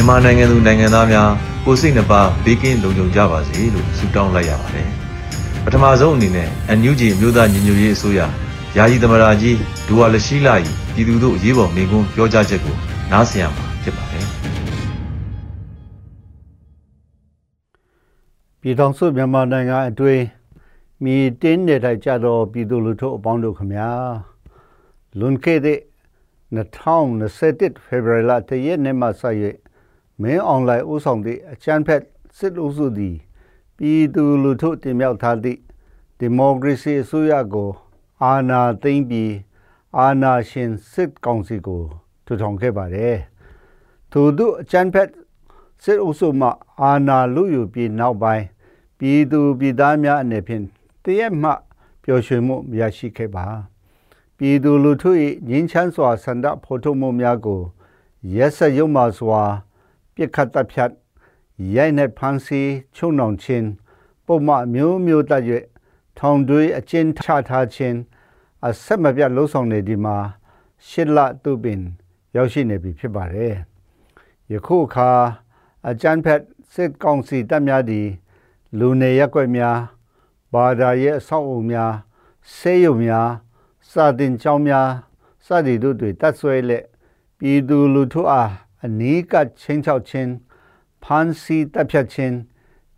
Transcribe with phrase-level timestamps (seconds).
[0.00, 1.30] မြန်မာနိုင်ငံသူနိုင်ငံသားများ
[1.64, 4.88] ကိုစိတ်နှပါဘေးကင်းလုံခြုံကြပါစေလို့ဆုတောင်းလိုက်ရပါတယ်။
[5.64, 6.48] ပထမဆုံးအနေနဲ့
[6.78, 8.20] NUG မြို့သားညီညွတ်ရေးအစိုးရ
[8.76, 12.74] ယာယီသမရာကြီးဒူဝါလရှိလာကြီးပြည်သူတို့အရေးပေါ်မိန့်ခွန်းပြောကြားချက်ကို
[13.12, 14.24] နားဆင်ရမှာဖြစ်ပါတယ်။
[18.60, 20.24] ပြည်ထောင်စုမြန်မာနိုင်ငံအတွင်း
[21.04, 23.90] မြေတင်းနေထိုင်ကြသောပြည်သူလူထုအပေါင်းတို့ခမညာ
[25.18, 25.78] လွန်ခဲ့တဲ့
[26.54, 29.24] 2021ဖေဖော်ဝါရီလတရက်နေ့မှစ၍
[30.22, 32.02] မင်းအွန်လိုင်းဥဆောင်သည့်အချမ်းဖက်
[32.36, 33.16] စစ်အုပ်စုသည်
[33.76, 35.60] ပြည်သူလူထုတင်မြှောက်ထားသည့်
[36.18, 37.70] ဒီမိုကရေစီအစိုးရကို
[38.22, 39.32] အာဏာသိမ်းပြီး
[39.98, 41.82] အာဏာရှင်စစ်ကောင်စီကို
[42.24, 43.16] ထူထောင်ခဲ့ပါတယ်
[44.12, 45.08] ထို့သို့အချမ်းဖက်
[45.82, 46.48] စစ်အုပ်စုမှ
[46.82, 48.44] အာဏာလုယူပြီးနောက်ပိုင်း
[48.98, 50.64] ပြည်သူပြည်သားများအနေဖြင့်
[51.04, 51.50] တရက်မှ
[52.02, 53.46] ပျော်ရွှင်မှုမရရှိခဲ့ပါ
[54.38, 55.10] ပြည်သူလူထု၏
[55.48, 57.62] ငြင်းချမ်းစွာဆန္ဒဖော်ထုတ်မှုများကို
[58.34, 59.42] ရက်စက်ရုံမှစွာ
[60.20, 60.92] ပြစ်ခတ်တပ်ဖြတ်
[61.76, 63.66] ရိုက်နှက်ဖမ်းဆီးချုံနှောင်ခြင်း
[64.26, 65.44] ပုံမှန်မျိုးမျိုးတတ်၍
[66.18, 67.96] ထောင်တွေးအကျဉ်းချထားခြင်း
[68.66, 70.16] အဆက်မပြတ်လှုံ့ဆော်နေဒီမှာ
[70.88, 71.80] ရှစ်လတုပင်
[72.36, 73.54] ရောက်ရှိနေပြီဖြစ်ပါတယ်
[74.52, 75.10] ယခုအခါ
[75.88, 76.42] အကြမ်းဖက်
[76.72, 78.06] စစ်ကောင်စီတပ်များသည်
[78.78, 79.78] လူနေရက်ွက်များ
[80.52, 81.92] ဘာသာရေးအဆောက်အအုံများ
[82.56, 83.28] ဆေးရုံများ
[83.90, 84.88] စာတင်ကျောင်းများ
[85.46, 86.84] စသည်တို့တွင်တတ်ဆွဲလက်
[87.38, 88.50] ပြည်သူလူထုအား
[88.84, 90.30] အနီးကပ်ချင်းချောက်ခြင်း
[91.02, 92.34] ဖမ်းဆီးတပ်ဖြတ်ခြင်း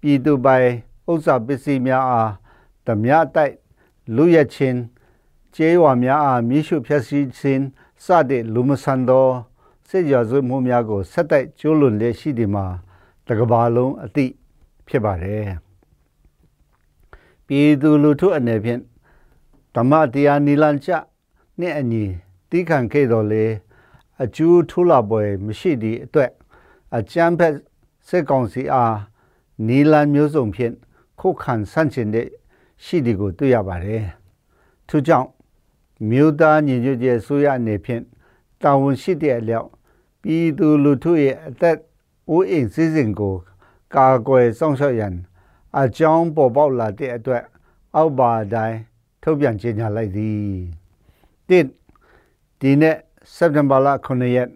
[0.00, 0.68] ပြည်သူပိုင်
[1.10, 2.30] ဥစ္စာပစ္စည်းများအား
[2.86, 3.54] ဓမြတိုက်
[4.16, 4.78] လူရခြင်း
[5.54, 7.62] ကျေးရွာများအားမိရှုဖျက်ဆီးခြင်း
[8.04, 9.28] စတဲ့လူမဆန်သော
[9.88, 12.64] စစ်ရာဇဝမှုများကိုဆက်တိုက်ကျိုးလွန်လျက်ရှိဒီမှာ
[13.26, 14.32] တကဘာလုံးအသည့်
[14.88, 15.46] ဖြစ်ပါတယ်
[17.46, 18.80] ပြည်သူလူထုအနေဖြင့်
[19.74, 20.90] ဓမ္မတရားနိလန်ချ
[21.58, 22.04] နှင့်အညီ
[22.50, 23.44] တီးခံခဲ့တော်လေ
[24.22, 26.30] အကျိုးထူလာပွဲမရှိသည့်အတွက်
[26.96, 27.54] အကြမ်းဖက်
[28.08, 28.96] စစ်ကောင်စီအား
[29.66, 30.74] နီလန်မျိုးစုံဖြင့်
[31.20, 32.28] ခုခံဆန့်ကျင်တဲ့
[32.84, 34.04] ရှိသည်ကိုတွေ့ရပါတယ်။
[34.88, 35.28] ထို့ကြောင့်
[36.10, 38.02] မြို့သားညီညွတ်ရေးဆိုရအနေဖြင့်
[38.62, 39.68] တာဝန်ရှိတဲ့အလျောက်
[40.22, 41.78] ပြည်သူလူထုရဲ့အသက်
[42.28, 43.34] အိုးအိမ်စည်းစိမ်ကို
[43.94, 45.14] ကာကွယ်စောင့်ရှောက်ရန်
[45.80, 47.44] အကြောင်းပေါ်ပေါက်လာတဲ့အတွက်
[47.96, 48.78] အောက်ပါတိုင်း
[49.22, 50.52] ထုတ်ပြန်ကြေညာလိုက်သည်
[51.48, 51.66] တစ်
[52.60, 52.96] ဒီနေ့
[53.34, 54.48] စက်တင်ဘာလ9ရက်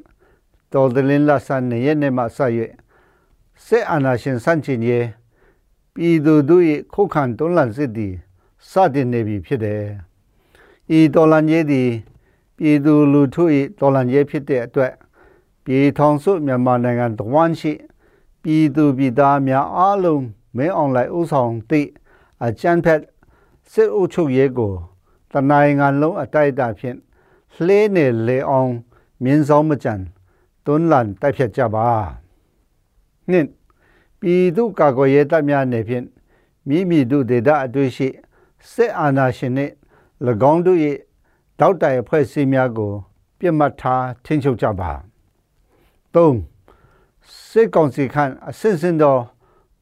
[0.72, 2.38] တော်တလင်းလဆန်နေ့ရက်နေ့မှစ၍
[3.65, 5.06] စစ်အာဏာရှင်ဆန့်ကျင်ရေး
[5.94, 8.15] ပြည်သူတို့၏ခုခံတွန်းလှန်စစ်သည်
[8.71, 9.82] စတင်နေပြီဖြစ်တယ်။
[10.99, 11.91] ဤတော်လှန်ရေးသည်
[12.56, 13.44] ပြည်သူလူထု၏
[13.78, 14.93] တော်လှန်ရေးဖြစ်တဲ့အတွက်
[15.65, 17.72] ပြည်ထောင်စုမြန်မာနိုင်ငံတဝမ်းရှိ
[18.43, 20.25] ပြည်သူပြည်သားများအားလုံး
[20.56, 21.88] မင်းအောင်လိုက်ဥဆောင်သည့်
[22.44, 23.00] အကြမ်းဖက်
[23.72, 24.72] စစ်အုပ်ချုပ်ရေးကို
[25.33, 26.97] တနိုင်ငံလုံးအတိုက်အတာဖြင့်
[27.65, 28.72] လှဲနေလေအောင်
[29.25, 29.94] မြင်းဆောင်မကြံ
[30.65, 31.89] တွန်းလန်တိုက်ဖြတ်ကြပါ
[33.31, 33.49] နှင့်
[34.21, 36.04] ပြည်သူကာကွယ်ရေးတပ်များနေဖြင့်
[36.69, 38.09] မိမိတို့ဒေသအတွေ့ရှိ
[38.72, 39.72] စစ်အာဏာရှင်နှင့်၎
[40.53, 40.78] င်းတို့၏
[41.60, 42.92] တောက်တိုင်အဖွဲ့အစည်းများကို
[43.39, 44.91] ပြစ်မှတ်ထားထိန်းချုပ်ကြပါ
[46.15, 46.34] ၃
[47.48, 49.19] စစ်ကောင်စီခန့်အစစ်စင်သော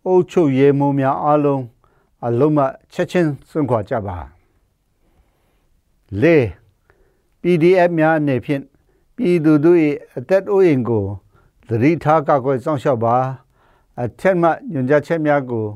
[0.07, 1.63] အုပ်ချုပ်ရေးမှူးများအားလုံး
[2.27, 2.59] အလုံးမ
[2.93, 4.17] ချက်ချင်းစွန့်ခွာကြပါ
[6.23, 6.25] ၄
[7.47, 8.63] PDF များအနေဖြင့်
[9.17, 9.79] ပြည်သူတို့၏
[10.17, 11.05] အသက်အိုးအိမ်ကို
[11.69, 13.17] သတိထားကာကွယ်စောင့်ရှောက်ပါ
[14.03, 15.67] အထက်မှညွှန်ကြားချက်များကို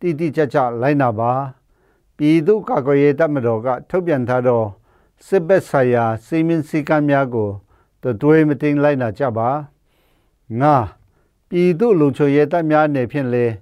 [0.00, 1.32] တိတိကျကျလိုက်နာပါ
[2.16, 4.62] ပြည်သူကာကွယ်ရေးတပ်မတော်ကထုတ်ပြန်ထားသော
[5.26, 7.50] စစ်ဘက်ဆိုင်ရာစီမင်းစည်းကမ်းများကို
[8.20, 9.48] တွေးမတင်လိုက်နာကြပါ
[10.60, 10.74] ငါ
[11.48, 13.54] ပြည်သူလုံခြုံရေးတပ်များအနေဖြင့်လည်း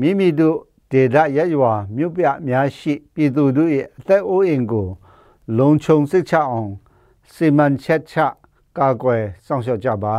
[0.00, 0.56] မိမိတို့
[0.92, 4.88] ဒေသရရွာမြို့ပြများရှိ ပြည်သူတို့ရဲ့အသက်အိုးအိမ်ကို
[5.58, 6.70] လုံခြုံစိတ်ချအောင်
[7.34, 8.14] စီမံချက်ချ
[8.78, 10.16] ကာကွယ်စောင့်ရှောက်ကြပါ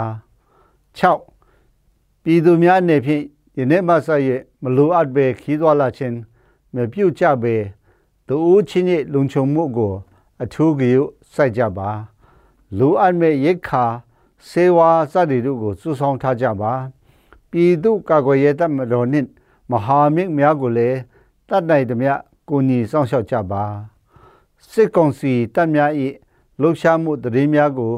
[0.98, 3.24] 6ပြည်သူများအနေဖြင့်
[3.58, 4.30] ယနေ့မှဆက်ရ
[4.64, 6.18] မလိုအပ်ပဲခီးသွားလာခြင်း
[6.74, 7.56] မပြုတ်ကြပဲ
[8.28, 9.94] သူဦးချင်းရဲ့လုံခြုံမှုကို
[10.44, 11.02] အထူးကြို
[11.34, 11.90] စိုက်ကြပါ
[12.78, 13.86] လိုအပ်မဲ့ရိတ်ခါ
[14.50, 16.72] စေဝါစသည်တို့ကိုစုဆောင်းထားကြပါ
[17.52, 19.28] ပြည်သူကာကွယ်ရေးတပ်မတော်နှင့်
[19.72, 20.98] မဟာမိတ်များကိုလည်း
[21.48, 22.14] တတ်နိုင်သမျှ
[22.50, 23.64] ကိုညီစောင့်ရှောက်ကြပါ
[24.72, 25.92] စစ်ကောင်စီတပ်များ၏
[26.62, 27.94] လှုပ်ရှားမှုတရေများကို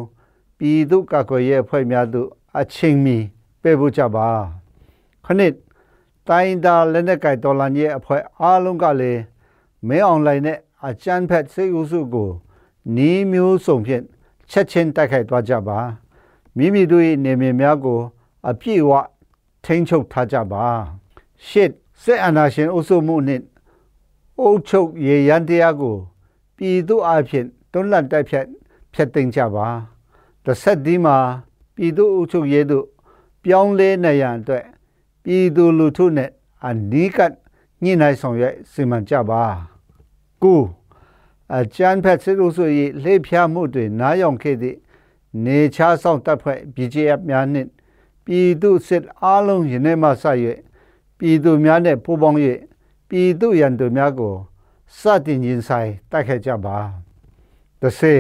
[0.58, 2.30] ပြည်သူကာကွယ်ရေးအဖွဲ့များသို့
[2.60, 3.18] အချိန်မီ
[3.62, 4.28] ပေးဖို့ကြပါ
[5.26, 5.54] ခဏစ်
[6.28, 9.22] တိုင်းဒါလက်နက်ကိုင်တော်လှန်ရေးအဖွဲ့အားလုံးကလည်း
[9.88, 12.30] မဲအွန်လိုင်းနဲ့အကြမ်းဖက်စိတ်ဥစုကို
[12.96, 14.04] နီးမျိုးစုံဖြင့်
[14.52, 15.80] ချက်ချင်းတိုက်ခိုက်သွားကြပါ
[16.58, 18.00] မိမိတို့၏နေမြေများကို
[18.50, 18.92] အပြည့်အဝ
[19.66, 20.66] ထိန်းချုပ်ထားကြပါ
[21.48, 21.72] ရှစ်
[22.04, 23.44] စစ်အာဏာရှင်အုပ်စုမှုနှင့်
[24.40, 25.96] အုပ်ချုပ်ရေရန်တရားကို
[26.58, 28.46] ပြည်သူအဖြစ် တွန်းလှန်တိုက်ဖြတ်
[28.94, 29.68] ဖျက်သိမ်းကြပါ
[30.46, 31.18] တစ်ဆက်ဒီမှာ
[31.76, 32.86] ပြည်သူအုပ်ချုပ်ရေးတို့
[33.44, 34.66] ပြောင်းလဲနေရန်အတွက်
[35.24, 36.30] ပြည်သူလူထုနဲ့
[36.68, 37.34] အနီးကပ်
[37.84, 39.42] ညှိနှိုင်းဆောင်ရွက်စီမံကြပါ
[40.44, 40.62] ကို
[41.56, 44.78] အကျန်းဖက်စစ်လို့ဆိုရင်လှည့်ဖျားမှုတွေနားယောင်ခဲ့သည့်
[45.46, 47.70] နေချားဆောင်တပ်ဖွဲ့ BJF များနှင့်
[48.26, 50.12] ပြည်သူစစ်အားလုံးယနေ့မှစ၍
[51.18, 52.40] ပြည်သူများနဲ့ပူးပေါင်း၍
[53.10, 54.36] ပြည်သူရန်သူများကို
[55.00, 56.78] စတင်ရင်ဆိုင်တိုက်ခိုက်ကြပါ
[57.82, 58.16] တစ်စေ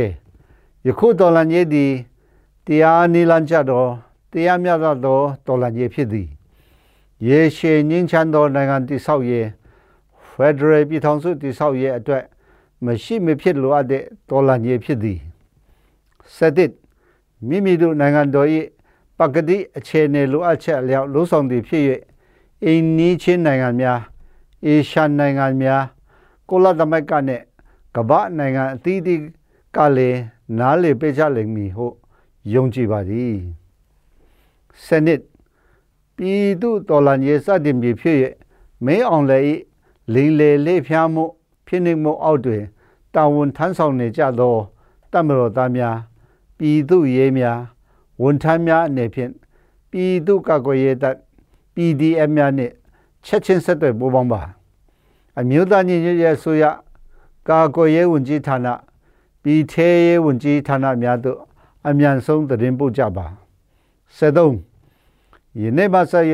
[0.88, 1.92] ယခုတော်လန်ရေးသည်
[2.66, 3.90] တရားနိလန်ကြတော်
[4.32, 4.94] တရားမြတ်သော
[5.46, 6.28] တော်လန်ရေးဖြစ်သည်
[7.28, 9.48] ရေရှည်ငင်းချမ်းသောနိုင်ငံတည်ဆောက်ရေး
[10.30, 12.24] ဖက်ဒရယ်ပြည်ထောင်စုတည်ဆောက်ရေးအတွက်
[12.86, 15.20] မရှိမဖြစ်လိုအပ်တဲ့တော်လန်ရေးဖြစ်သည်
[16.36, 16.72] စတဲ့
[17.48, 18.48] မိမိတို့နိုင်ငံတော်၏
[19.18, 21.84] ပကတိအခြေအနေလိုအပ်ချက်အလျောက်လှုံ့ဆော်သည်ဖြစ်၍
[22.66, 24.00] အိန္ဒိချင်းနိုင်ငံများ
[24.66, 25.84] အေရှန်နိုင်ငံများ
[26.50, 27.42] ကိုလသမက်ကနဲ့
[27.96, 29.22] ကမ္ဘာနိုင်ငံအသီးသီး
[29.76, 30.20] ကလည်း
[30.60, 31.88] နားလေပေးကြလိမ့်မည်ဟု
[32.54, 33.36] ယုံကြည်ပါသည်
[34.86, 35.22] စနစ်
[36.16, 38.18] ပြည်သူတော်လှန်ရေးစတင်ပြီးဖြစ်၍
[38.86, 39.60] မင်းအောင်လည်း
[40.14, 41.26] လိန်လေလေးဖျားမှု
[41.68, 42.64] ဖြစ်နေမှုအောက်တွင်
[43.16, 44.56] တာဝန်ထမ်းဆောင်နေကြသော
[45.12, 45.98] တမတော်သားများ
[46.58, 47.60] ပြည်သူရေးများ
[48.22, 49.32] ဝန်ထမ်းများအနေဖြင့်
[49.92, 51.16] ပြည်သူ့ကာကွယ်ရေးတပ်
[51.74, 52.74] PDF များနှင့်
[53.26, 54.42] ချက်ချင်းဆက်သွယ်ပူးပေါင်းပါ
[55.40, 56.64] အမျိုးသားညီညွတ်ရေးအစိုးရ
[57.50, 58.68] ကာကွယ်ရေးဝန်ကြီးဌာန
[59.44, 61.40] ပြည်ထဲရေးဝန်ကြီးဌာနများသို့
[61.88, 63.26] အမြန်ဆုံးသတင်းပို့ကြပါ
[64.18, 66.34] 73ယနေ့မှဆက်ရ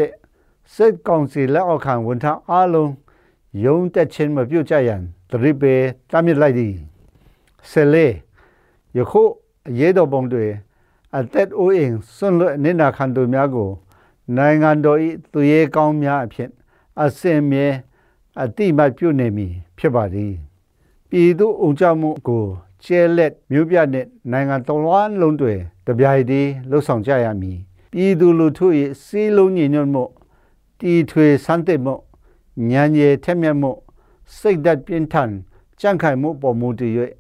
[0.75, 2.92] စစ်ကောင်စီလက်အောက်ခံဝန်ထမ်းအားလုံး
[3.63, 5.81] ယုံတက်ချင်းမပြုတ်ကြရန်သတိပေး
[6.12, 6.74] တမ်းမြစ်လိုက်သည်
[7.71, 8.07] ဆက်လေ
[8.98, 9.24] ယခု
[9.69, 10.45] အရေးတော်ပုံတွေ
[11.18, 13.69] အသက်အိုးအိမ်ဆွန့်လွတ်နေနာခံသူများကို
[14.38, 15.00] နိုင်ငံတော်၏
[15.31, 16.50] သူရဲကောင်းများအဖြစ်
[17.01, 17.68] အစင်မြဲ
[18.42, 20.33] အတိမတ်ပြုနေမည်ဖြစ်ပါသည်
[21.09, 22.45] ပြည်သူအုံကြမှုကို
[22.84, 25.54] ကျဲလက်မြို့ပြနဲ့နိုင်ငံတော်လုံးတွေ
[25.86, 27.58] တပြိုင်တည်းလှုပ်ဆောင်ကြရမည်
[27.92, 28.68] ပြည်သူလူထု၏
[29.04, 30.04] စီးလုံးညီညွတ်မှု
[30.80, 31.96] တီထွေစံတဲ့မှု
[32.72, 33.72] ဉာဏ်ရည်ထက်မြက်မှု
[34.38, 35.32] စိတ်ဓာတ်ပြင်းထန်
[35.80, 36.94] ကြန့်ခိုင်မှုပေါ်မူတည်၍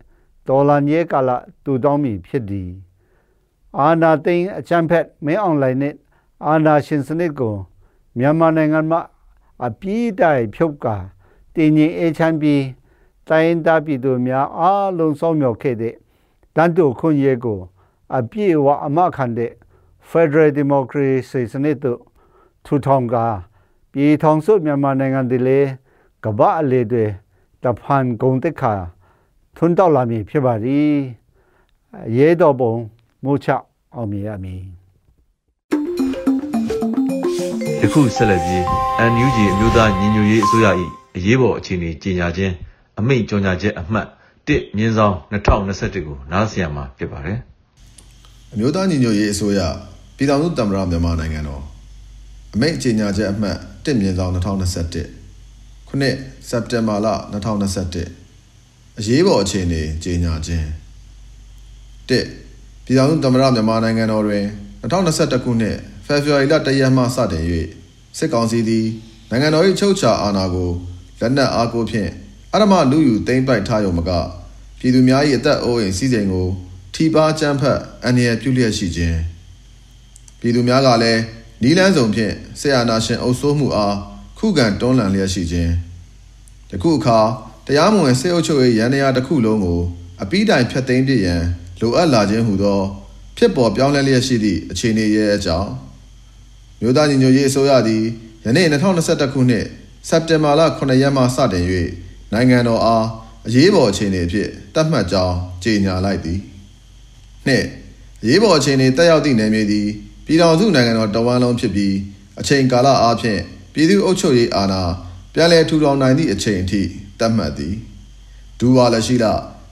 [0.47, 1.29] ဒေါ်လာညဲကာလ
[1.63, 2.69] တူတောင်းမည်ဖြစ်သည်
[3.77, 5.95] အာနာသိန်းအချမ်းဖက်မင်းအွန်လိုင်းနဲ့
[6.45, 7.55] အာနာရှင်စနစ်ကို
[8.17, 9.01] မြန်မာနိုင်ငံမှာ
[9.65, 10.95] အပြည့်တိုင်ဖြုတ်ကာ
[11.55, 12.63] တင်ရင်အေချမ်းပြီး
[13.29, 15.95] တိုင်းသားပြည်သူများအားလုံးစောင့်မျှော်ခဲ့တဲ့
[16.55, 17.59] တန်တူခွင့်ရဲကို
[18.17, 19.51] အပြည့်အဝအမခံတဲ့
[20.09, 21.99] Federal Democracy စနစ်တို့
[22.65, 23.25] ထူထောင်ကာ
[23.91, 25.59] ပြည်ထောင်စုမြန်မာနိုင်ငံတည်းလေ
[26.23, 27.05] ကမ္ဘာအလေတွေ
[27.63, 28.73] တဖန်ဂုံတက်ခါ
[29.55, 30.91] ထွန်းတောက်လာမည်ဖြစ်ပါသည်
[32.17, 32.73] ရဲတော်ပုံ
[33.23, 33.47] မိုးချ
[33.95, 34.63] အောင်မြင်ရမည်
[37.81, 38.63] ယခုဆက်လက်ပြီး
[39.11, 40.67] NUG အမျိုးသားညီညွတ်ရေးအစိုးရ၏
[41.15, 42.53] အရေးပေါ်အခြေအနေကြီးညာခြင်း
[42.99, 44.07] အမိန့်ကြော်ညာချက်အမှတ်
[44.47, 47.39] 1မြင်းဆောင်2021ကိုနားဆင်ရမှာဖြစ်ပါတယ်
[48.53, 49.59] အမျိုးသားညီညွတ်ရေးအစိုးရ
[50.17, 51.63] ပြည်ထောင်စုတမရမြန်မာနိုင်ငံတော်
[52.53, 56.15] အမိန့်ကြေညာချက်အမှတ်1မြင်းဆောင်2021ခုနှစ်
[56.49, 57.07] စက်တင်ဘာလ
[57.83, 60.65] 2021အရေးပေါ်အခြေအနေကြေညာခြင်း
[62.09, 62.09] 1
[62.85, 64.43] ပြည်ထောင်စုတမရမြန်မာနိုင်ငံတော်တွင်
[64.81, 65.75] 2021ခုနှစ်
[66.05, 67.43] ဖေဖော်ဝါရီလ1ရက်မှစတင်၍
[68.17, 68.85] စစ်ကောင်စီသည်
[69.29, 70.69] နိုင်ငံတော်၏ချုပ်ချာအာဏာကို
[71.19, 72.11] လက်နက်အားကိုဖြင့်
[72.57, 74.11] အရမလူယူသိမ်းပိုက်ထားရုံမက
[74.79, 76.47] ပြည်သူများ၏အသက်အိုးအိမ်စီးစိမ်ကို
[76.93, 79.19] ထိပါကြမ်းဖက်အန္တရာယ်ပြုလျက်ရှိခြင်း
[80.39, 81.21] ပြည်သူများကလည်း
[81.63, 83.95] နီးလန်းစုံဖြင့်ဆရာနာရှင်အုပ်စိုးမှုအား
[84.37, 85.71] ခုခံတွန်းလှန်လျက်ရှိခြင်း
[86.71, 87.19] ယခုအခါ
[87.65, 89.81] တရားမဝင်စေအုပ်ချုပ်ရေးရန်တရားတစ်ခုလုံးကို
[90.21, 91.43] အပိတိုင်ဖျက်သိမ်းပြရန်
[91.81, 92.81] လိုအပ်လာခြင်းဟူသော
[93.37, 95.71] ဖြစ်ပေါ်ပြောင်းလဲလျက်ရှိသည့်အခြေအနေရဲ့အကြောင်း
[96.79, 98.03] မြို့သားညီညွတ်ရေးအစိုးရသည်
[98.45, 99.65] ယနေ့2021ခုနှစ်
[100.09, 101.65] စက်တင်ဘာလ9ရက်မှစတင်၍
[102.33, 103.05] နိုင်ငံတော်အား
[103.47, 106.39] အရေးပေါ်အခြေအနေအဖြစ်တတ်မှတ်ကြောင်းကြေညာလိုက်သည်
[107.47, 107.65] နှစ်
[108.23, 109.87] အရေးပေါ်အခြေအနေတက်ရောက်သည့်နယ်မြေသည်
[110.25, 111.95] ပြည်ထောင်စုနိုင်ငံတော်တဝမ်းလုံးဖြစ်ပြီး
[112.39, 113.41] အချိန်ကာလအားဖြင့်
[113.73, 114.83] ပြည်သူ့အုပ်ချုပ်ရေးအာဏာ
[115.33, 116.81] ပြန်လည်ထူထောင်နိုင်သည့်အချိန်အထိ
[117.19, 117.75] တတ်မှတ်သည်
[118.59, 119.25] ဒူဝါလရှိလ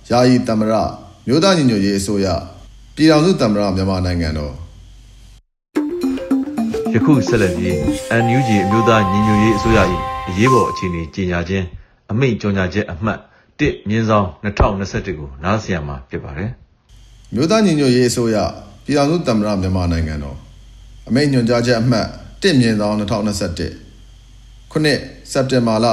[0.10, 0.74] ယာယီတမရ
[1.28, 2.28] မြို့သားညီညွတ်ရေးအစိုးရ
[2.96, 4.54] ပြည်ထောင်စုတမရမြန်မာနိုင်ငံတော်
[6.94, 7.76] ယခုဆက်လက်ပြီး
[8.24, 9.80] NUG အမျိုးသားညီညွတ်ရေးအစိုးရ၏
[10.30, 11.66] အရေးပေါ်အခြေအနေကြီးညာခြင်း
[12.12, 13.20] အမိန့်ကြော်ညာချက်အမှတ်
[13.60, 16.52] 1မြင်းဆောင်2021ကိုနားဆင်ရမှာဖြစ်ပါတယ်
[17.34, 18.38] မြို့သားညီညွတ်ရေးအစိုးရ
[18.86, 20.38] ပြည်ထောင်စုတမရမြန်မာနိုင်ငံတော်
[21.08, 22.08] အမိန့်ညွှန်ကြားချက်အမှတ်
[22.42, 25.00] 1မြင်းဆောင်2021ခုနှစ်
[25.32, 25.86] စက်တင်ဘာလ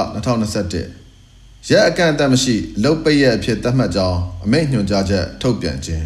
[0.63, 6.05] 2021ရက်အကန့်အသတ်မရှိလုတ်ပိတ်ရက်အဖြစ်သတ်မှတ်ကြောင်းအမိန့်ညွှန်ကြားချက်ထုတ်ပြန်ခြင်း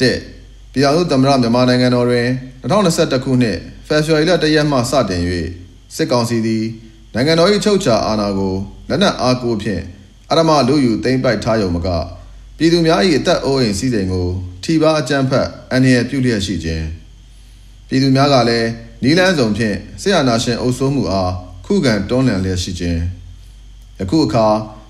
[0.72, 2.26] ပြည်ထောင်စုသမ္မတမြန်မာနိုင်ငံတော်တွင်
[2.62, 5.22] 2021ခုနှစ်ဖေဖော်ဝါရီလ1ရက်မှစတင်၍
[5.96, 6.64] စစ်ကောင်စီသည်
[7.14, 8.54] နိုင်ငံတော်၏ချုပ်ချာအာဏာကို
[8.88, 9.82] လက်နက်အားကိုဖြင့်
[10.30, 11.88] အရမလူယူသိမ်းပိုက်ထားရုံမက
[12.56, 14.26] ပြည်သူများ၏အသက်အိုးအိမ်စည်းစိမ်ကို
[14.64, 16.86] ထိပါအကြမ်းဖက်အန္တရာယ်ပြုလျက်ရှိခြင်း
[17.88, 18.68] ပြည်သူများကလည်း
[19.02, 21.32] နီးလန်းစုံဖြင့်ဆရာနာရှင်အုပ်စိုးမှုအား
[21.66, 23.00] ခုခံတွန်းလှန်လျက်ရှိခြင်း
[23.98, 24.46] ယခုအခါ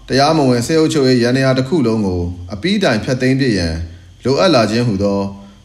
[0.08, 2.22] တရားမဝင်ဆေးအုပ်ချုပ်ရေးရန်ရာတစ်ခုလုံးကို
[2.52, 3.74] အပီးတိုင်ဖျက်သိမ်းပြရန်
[4.24, 5.20] လိုအပ်လာခြင်းဟူသော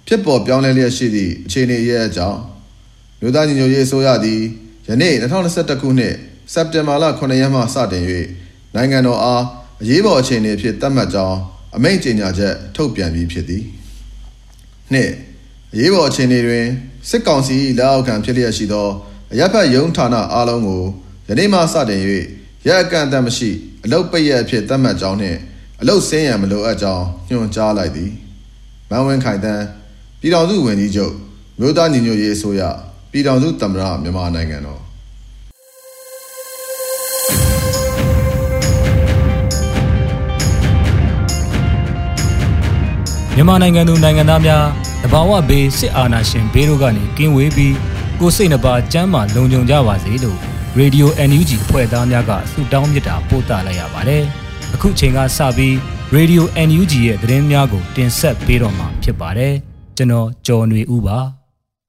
[0.07, 2.39] ဖြစ်ပေါ်ပြောင်းလဲလျက်ရှိသည့်အခြေအနေရဲ့အကြောင်း
[3.19, 4.41] မြို့သားညီညွတ်ရေးအစိုးရသည်
[4.87, 6.15] ယနေ့2021ခုနှစ်
[6.53, 8.03] စက်တင်ဘာလ9ရက်မှစတင်၍
[8.75, 9.43] နိုင်ငံတော်အား
[9.81, 11.37] အရေးပေါ်အခြေအနေအဖြစ်သတ်မှတ်ကြောင်း
[11.75, 13.63] အမိန့်ကြေညာချက်ထုတ်ပြန်ပြီးဖြစ်သည်
[14.93, 15.11] နှစ်
[15.73, 16.65] အရေးပေါ်အခြေအနေတွင်
[17.09, 18.87] စစ်ကောင်စီလက်အောက်ခံဖြစ်လျက်ရှိသော
[19.31, 20.83] အရက်ဖက်ရုံးဌာနအားလုံးကို
[21.27, 22.01] ယနေ့မှစတင်၍
[22.67, 23.49] ရက်အကန့်အသတ်မရှိ
[23.83, 25.39] အလုတ်ပိတ်ရအဖြစ်သတ်မှတ်ကြောင်းနှင့်
[25.81, 28.11] အလုတ်ဆင်းရန်မလိုအပ်ကြောင်းညွှန်ကြားလိုက်သည်
[28.89, 29.63] မန်ဝင်းခိုင်တန်း
[30.19, 31.13] ပြည်ထောင်စုဝန်ကြီးချုပ်
[31.59, 32.61] မြို့သားညီညွတ်ရေးအစိုးရ
[33.11, 34.80] ပြည်ထောင်စုသမ္မတမြန်မာနိုင်ငံတော်
[43.35, 44.63] မြန်မာနိုင်ငံသူနိုင်ငံသားများ
[45.03, 47.75] တဘာဝဘေးစစ်အာဏာရှင်ဘေးတို့ကနေကင်းဝေးပြီး
[48.19, 50.37] ကိုစိတ်နှပါကျမ်းမာလုံခြုံကြပါစေလို့
[50.79, 54.23] Radio NUG ဖွဲ့သားများကဆုတောင်းမေတ္တာပို့သလိုက်ရပါတယ်။
[54.75, 55.73] အခုချိန်ကစပြီး
[56.15, 59.53] Radio NUG ရဲ့သတင်းများကို တင်ဆက်ပေးတော့မှာဖြစ်ပါတယ်။
[59.97, 61.17] ကျွန်တော်ကျော်နေဦးပါ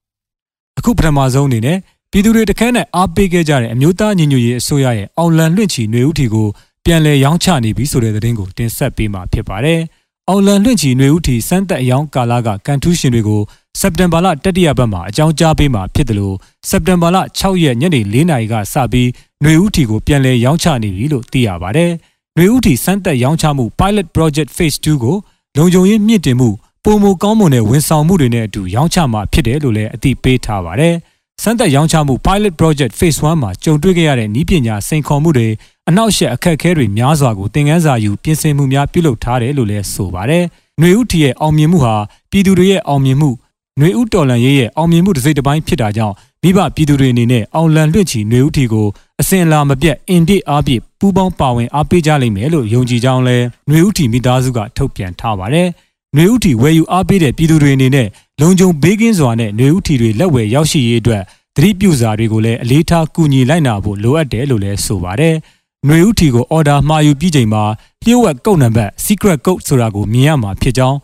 [0.79, 1.77] ။အခုပထမဆုံးအနေနဲ့
[2.11, 6.47] ပြည်သူတွေတခန်းနဲ့အားပေးခဲ့ကြတဲ့အမျိုးသားညီညွတ်ရေးအစိုးရရဲ့အောင်လံလွင့်ချီຫນွေဦးထီကို
[6.85, 9.81] ပြန်လည်ရောင်းချနေပြီဆိုတဲ့သတင်းကိုတင်ဆက်ပေးမှာဖြစ်ပါတယ်။
[10.28, 13.42] အောင်လံလွင့်ချီຫນွေဦးထီစမ်းသက်အယောင်ကာလာကကန်ထူးရှင်တွေကို
[13.80, 16.36] စက်တင်ဘာလတတိယပတ်မှာအကြောင်းကြားပေးမှာဖြစ်တယ်လို့
[16.68, 19.08] စက်တင်ဘာလ6ရက်ညနေ4နာရီကစပြီး
[19.42, 21.90] ຫນွေဦးထီကိုပြန်လည်ရောင်းချနေပြီလို့သိရပါတယ်။
[22.34, 25.16] ຫນွေဦးထီစမ်းသက်ရောင်းချမှု Pilot Project Phase 2ကို
[25.56, 26.48] လုံခြုံရေးမြင့်တင်မှု
[26.84, 30.94] ပုံမကောင်းမွန်တဲ့ဝန်ဆောင်မှုတွေနဲ့အတူရောင်းချမှာဖြစ်တယ်လို့လည်းအသိပေးထားပါတယ်။
[31.42, 35.48] စမ်းသပ်ရောင်းချမှု Pilot Project Phase 1မှာကြုံတွေ့ခဲ့ရတဲ့ဤပညာစိန်ခေါ်မှုတွေ
[35.89, 40.43] အနောက်ရှက်အခက်အခဲတွေများစွာကိုသင်ခန်းစာယူပြင်ဆင်မှုများပြုလုပ်ထားတယ်လို့လည်းဆိုပါတယ်။
[40.81, 41.95] နှွေဦးထီရဲ့အောင်မြင်မှုဟာ
[42.31, 43.29] ပြည်သူတွေရဲ့အောင်မြင်မှု၊
[43.79, 48.87] နှွေဦးတော်လန်ရေးရဲ့အောင်မြင်မှုတစ်စိတ်တစ်ပိုင်းဖြစ်တာကြောင့်မိဘပြည်သူတွေအနေနဲ့အောင်လံလွင့်ချီနှွေဦးထီကို
[49.21, 55.67] အစဉ်အလာမပြတ်အင်တစ်အားဖြင့်ပူးပေါင်းပါဝင်အားပေးကြလိမ့်မယ်လို့ယုံကြည်ကြောင်းလည်းနှွေဦးထီမိသားစုကထုတ်ပြန်ထားပါတယ်။
[56.15, 58.07] နွေဥတီဝယ်ယူအားပေးတဲ့ပြည်သူတွေအနေနဲ့
[58.41, 61.23] လုံခြုံဘေးကင်းစွာနဲ့နွေဥတီတွေလက်ဝယ်ရောက်ရှိရေးအတွက်
[61.55, 65.35] သတိပြုစာတွေကိုလည်းအလေးထားကူညီလိုက်နာဖို့လိုအပ်တယ်လို့လည်းဆိုပါတယ်။
[65.86, 67.62] ຫນွေဥတီကိုအော်ဒါမှာယူပြီးချိန်မှာ
[68.04, 70.96] လျှို့ဝှက်ကုတ်နံပါတ် secret code ဆိုတာကိုမြင်ရမှာဖြစ်ကြောင်း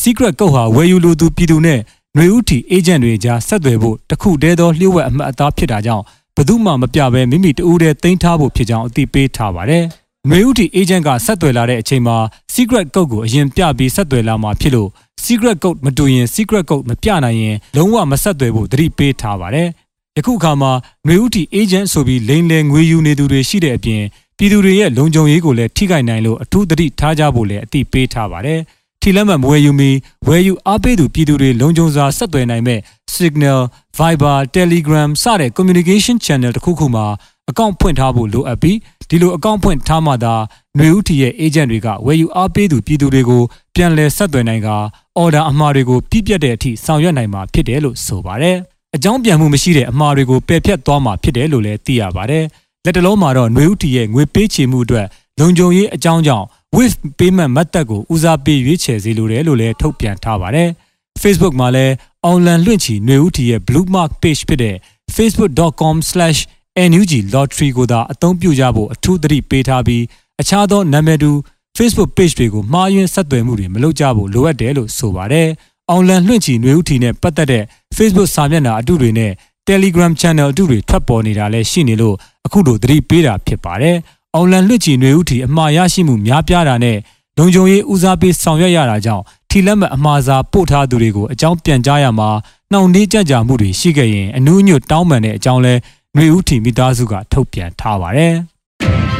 [0.00, 1.78] secret code ဟာဝယ်ယူလိုသူပြည်သူနဲ့
[2.14, 6.04] ຫນွေဥတီ agent တွေကြားဆက်သွယ်ဖို့တခုတည်းသောလျှို့ဝှက်အမှတ်အသားဖြစ်တာကြောင့်
[6.36, 9.84] ဘယ်သူမှမပြဘဲမိမိတဦးတည်းတင်ထားဖို့ဖြစ်ကြောင်းအသိပေးထားပါတယ်။
[10.28, 12.16] ຫນွေဥတီ agent ကဆက်သွယ်လာတဲ့အချိန်မှာ
[12.54, 14.88] secret code ကိုအရင်ပြပြီးဆက်သွယ်လာမှာဖြစ်လို့
[15.24, 19.68] secret code မတူရင် secret code မပြနိုင်ရင်လုံးဝမဆက်သွယ်ဖို့သတိပေးထားပါတယ်။
[20.16, 20.72] ယခုအခါမှာ
[21.06, 24.02] ຫນွေဥတီအေဂျင့်ဆိုပြီးလိန်လယ်ငွေယူနေသူတွေရှိတဲ့အပြင်
[24.37, 28.59] ပြည်သူတွေရဲ့လုံခြုံရေးကိုလည်းထိခိုက်နိုင်လို့အထူးသတိထားကြဖို့လည်းအသိပေးထားပါတယ်။
[29.01, 29.91] ထီလက်မှတ်မဝယ်ယူမီ
[30.27, 32.79] ဝယ်ယူအားပေးသူပြည်သူတွေလုံခြုံစွာဆက်သွယ်နိုင်မဲ့
[33.15, 33.61] Signal,
[33.97, 37.05] Viber, Telegram စတဲ့ communication channel တစ်ခုခုမှာ
[37.49, 38.77] အကောင့်ဖွင့်ထားဖို့လိုအပ်ပြီး
[39.09, 40.35] ဒီလိုအကောင့်ဖွင့်ထားမှသာ
[40.77, 43.43] ຫນွေဥတီရဲ့ agent တွေကဝယ်ယူအားပေးသူပြည်သူတွေကို
[43.75, 44.69] ပြန်လည်ဆက်သွယ်နိုင်က
[45.17, 48.57] အော်ဒါအမှားတွေကိုပြည့်ပြတ်တဲ့အထိဆောင်ရွက်နိုင်မှာဖြစ်တယ်လို့ဆိုပါတယ်။
[48.95, 52.45] အကြောင်းပြန်မှုမရှိတဲ့အမှားတွေကိုပယ်ဖျက်သွားမှာဖြစ်တယ်လို့လည်းသိရပါတယ်။
[52.84, 55.06] လက်တလုံးမှာတော့ຫນွေဥတီရဲ့ငွေပေးချေမှုအတွက်
[55.40, 60.68] လုံခြုံရေးအကြောင်းကြောင့် with payment method ကိုဦးစားပေးရွေးချယ်စေလိုတယ်လို့လည်းထုတ်ပြန်ထားပါတယ်။
[61.22, 61.92] Facebook မှာလည်း
[62.30, 64.76] online လွှင့်ချီຫນွေဥတီရဲ့ blue mark page ဖြစ်တဲ့
[65.16, 70.02] facebook.com/nugLottery ကိုသာအသုံးပြုကြဖို့အထူးသတိပေးထားပြီး
[70.40, 71.30] အခြားသောနာမည်တူ
[71.78, 75.48] Facebook page တွေကိုမှားယွင်းဆက်သွယ်မှုတွေမလုပ်ကြဖို့လိုအပ်တယ်လို့ဆိုပါတယ်။
[75.90, 77.64] အောင်လန်လွှင့်ချီຫນွေဥတီနဲ့ပတ်သက်တဲ့
[77.96, 79.32] Facebook စာမျက်နှာအတုတွေနဲ့
[79.67, 83.95] Telegram Channel အတူတွေထွက်ပေါ်နေတာလည်းရှိနေလို့အခုလိုသတိပေးတာဖြစ်ပါတယ်။
[84.35, 86.97] အွန်လိုင်းလွှင့်ချီနှွေဦးထီအမှားရရှိမှုများပြားတာနဲ့
[87.37, 92.29] လုံခြုံရေးဦးစားပေးဆောင်ရွက်ရတာကြောင့်ထီလက်မှတ်အမှားစာပို့ထားသူတွေကိုအကြောင်းပြန်ကြားရမှာ
[92.71, 95.73] နှောင့်နှေးကြကြမှုတွေရှိခဲ့ရင်အနုညွတ်တောင်းပန်တဲ့အကြောင်းလဲ
[96.15, 98.35] နှွေဦးထီမိသားစုကထုတ်ပြန်ထားပါတယ်။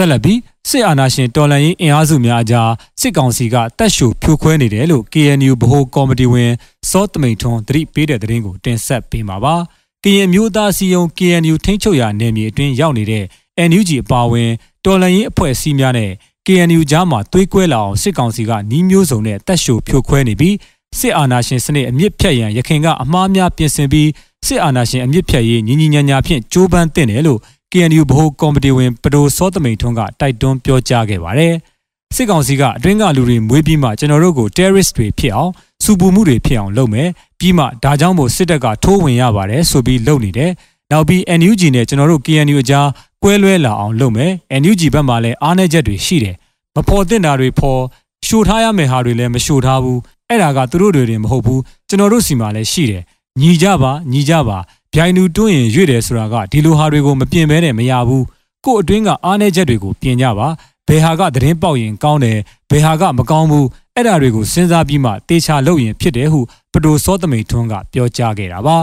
[0.00, 6.52] ဆက်လက်ပြီးစစ်အာဏာရှင်တော်လှန်ရေးအင်အားစုများအကြားစစ်ကောင်စီကတက်ရှုဖြိုခွဲနေတယ်လို့ KNU ဗဟိုကော်မတီဝင်
[6.90, 9.54] စောတမိန်ထွန်းသတိပေးတဲ့သတင်းကိုတင်ဆက်ပေးမှာပါ။
[10.04, 13.24] ကရင်မျိုးသားစီယုံ KNU ထိန်းချုပ်ရာနယ်မြေအတွင်းရောက်နေတဲ့
[13.68, 14.50] NUG အပါအဝင်
[14.84, 16.10] တော်လှန်ရေးအဖွဲ့အစည်းများနဲ့
[16.46, 20.56] KNU ကြားမှာသွေးကွဲလာအောင်စစ်ကောင်စီကနှီးမျိုးစုံနဲ့တက်ရှုဖြိုခွဲနေပြီး
[20.98, 24.08] စစ်အာဏာရှင်စနစ်အမြင့်ဖြတ်ရန်ရခိုင်ကအမှားများပြင်ဆင်ပြီး
[24.46, 27.40] စစ်အာဏာရှင်အမြင့်ဖြတ်ရေးညီညီညာညာဖြင့်ကြိုးပမ်းတင်တယ်လို့
[27.72, 31.54] KNU ဗဟိုကော်မတီဝင်ပဒိုစောသမိန်ထွန်းကတိုက်တွန်းပြောကြားခဲ့ပါတယ်။
[32.14, 35.52] စစ်ကောင်စီကအတွင်းကလူတွေမွေးပြီးမှကျွန်တော်တို့ကို terrorist တွေဖြစ်အောင်
[35.84, 37.08] စူပူမှုတွေဖြစ်အောင်လုပ်မယ်
[37.38, 40.50] ပြီးမှဒါကြောင့်မို့စစ်တပ်ကထိုးဝင်ရပါတယ်ဆိုပြီးလုပ်နေတယ်။
[40.90, 42.88] နောက်ပြီး NUG နဲ့ကျွန်တော်တို့ KNU အကြား
[43.22, 46.36] ကွဲလွဲလာအောင်လုပ်မယ်။ NUG ဘက်မှာလည်းအားနည်းချက်တွေရှိတယ်။
[46.76, 47.80] မဖော်သင့်တာတွေဖော်
[48.26, 49.98] ရှို့ထားရမယ့်ဟာတွေလည်းမရှို့ထားဘူး။
[50.28, 53.02] အဲ့ဒါကသူတို့တွေတင်မဟုတ်ဘူး။ကျွန်တော်တို့စီမှာလည်းရှိတယ်။
[53.40, 54.58] ညီကြပါညီကြပါ
[54.94, 58.24] ဗျိုင်နူတွင်းရင်ရွေ့တယ်ဆိုတာကဒီလိုဟာတွေကိုမပြင်ဘဲနဲ့မရဘူး
[58.64, 60.48] ကို့အတွင်းကအားနည်းချက်တွေကိုပြင်ကြပါ
[60.88, 62.38] ဘယ်ဟာကသတင်းပေါက်ရင်ကောင်းတယ်
[62.70, 66.40] ဘယ်ဟာကမကောင်းဘူးအဲ့ဒါတွေကိုစဉ်းစားပြီးမှတေချာလုပ်ရင်ဖြစ်တယ်ဟု
[66.72, 68.78] ပတိုစောသမိန်ထွန်းကပြောကြားခဲ့တာပါ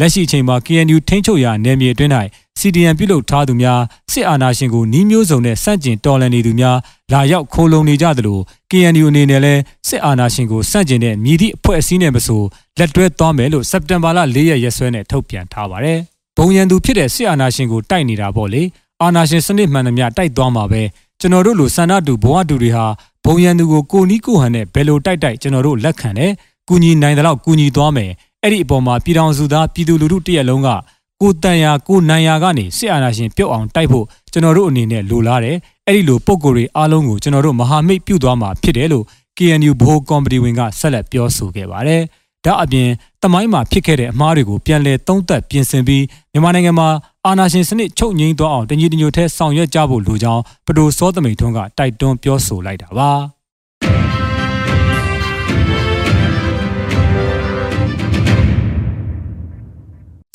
[0.00, 2.12] လက်ရှိအချိန်မှာ KNU ထိန်းချုပ်ရာနယ်မြေအတွင်း၌
[2.60, 3.80] CDN ပြုလုပ်ထားသူများ
[4.12, 6.76] စစ်အာဏာရှင်ကိုနှီးမျိုးစုံနဲ့စန့်ကျင်တော်လှန်နေသူများ
[7.12, 8.38] လာရောက်ခိုးလုံနေကြသလို
[8.70, 12.42] KNU အနေနဲ့လည်းစစ်အာဏာရှင်ကိုစန့်ကျင်တဲ့မြည်သည့်အဖွဲ့အစည်းနဲ့မဆို
[12.78, 15.98] လက်တွဲသွားမယ်လို့စက်တင်ဘာလ၄ရက်ရက်စွဲနဲ့ထုတ်ပြန်ထားပါတယ်။
[16.36, 18.62] ဘုံရန်သူဖြစ်တဲ့စစ်အာဏာရှင်ကိုတိုက်နေတာပေါ့လေ။
[19.02, 20.82] အာဏာရှင်စနစ်မှန်သမျှတိုက်သွားမှာပဲ
[21.20, 22.86] ကျွန်တော်တို့လိုစန္ဒတူဘဝတူတွေဟာ
[23.24, 26.32] ဘုံရန်သူကိုကိုနီးကိုဟန်နဲ့ဘယ်လိုတိုက်တိုက်ကျွန်တော်တို့လက်ခံတယ်။
[26.68, 28.10] ကူညီနိုင်တဲ့လောက်ကူညီသွားမယ်။
[28.42, 30.68] အဲ့ဒီအပေါ်မှာပြည်တော်စုသားပြည်သူလူထုတရက်လုံးက
[31.22, 35.56] ကိုတန်ရာကိုနိုင်ရာကနေစစ်အာဏာရှင်ပြုတ်အောင်တိုက်ဖို့ကျွန်တော်တို့အနေနဲ့လိုလားတယ်
[35.86, 39.04] အဲ့ဒီလိုပုံကိုယ်တွေအားလုံးကိုကျွန်တော်တို့မဟာမိတ်ပြုတ်သွားမှာဖြစ်တယ်လို့
[39.38, 42.02] KNU ဘိုးကော်မတီဝင်ကဆက်လက်ပြောဆိုခဲ့ပါတယ်
[42.44, 42.88] ဒါအပြင်
[43.22, 46.88] တမိုင်းမှာဖြစ်ခဲ့တဲ့အမှားတွေကိုပြန်လည်သုံးသပ်ပြင်ဆင်ပြီးမြန်မာနိုင်ငံမှာ
[47.26, 53.10] အာဏာရှင်စနစ်ချုပ်ငြိမ်းသွားအောင်တညီတညွတ်ထဲဆောင်ရွက်ကြဖို့လိုကြောင်းပဒိုစောသမိန်ထွန်းကတိုက်တွန်းပြောဆိုလိုက်တာပါ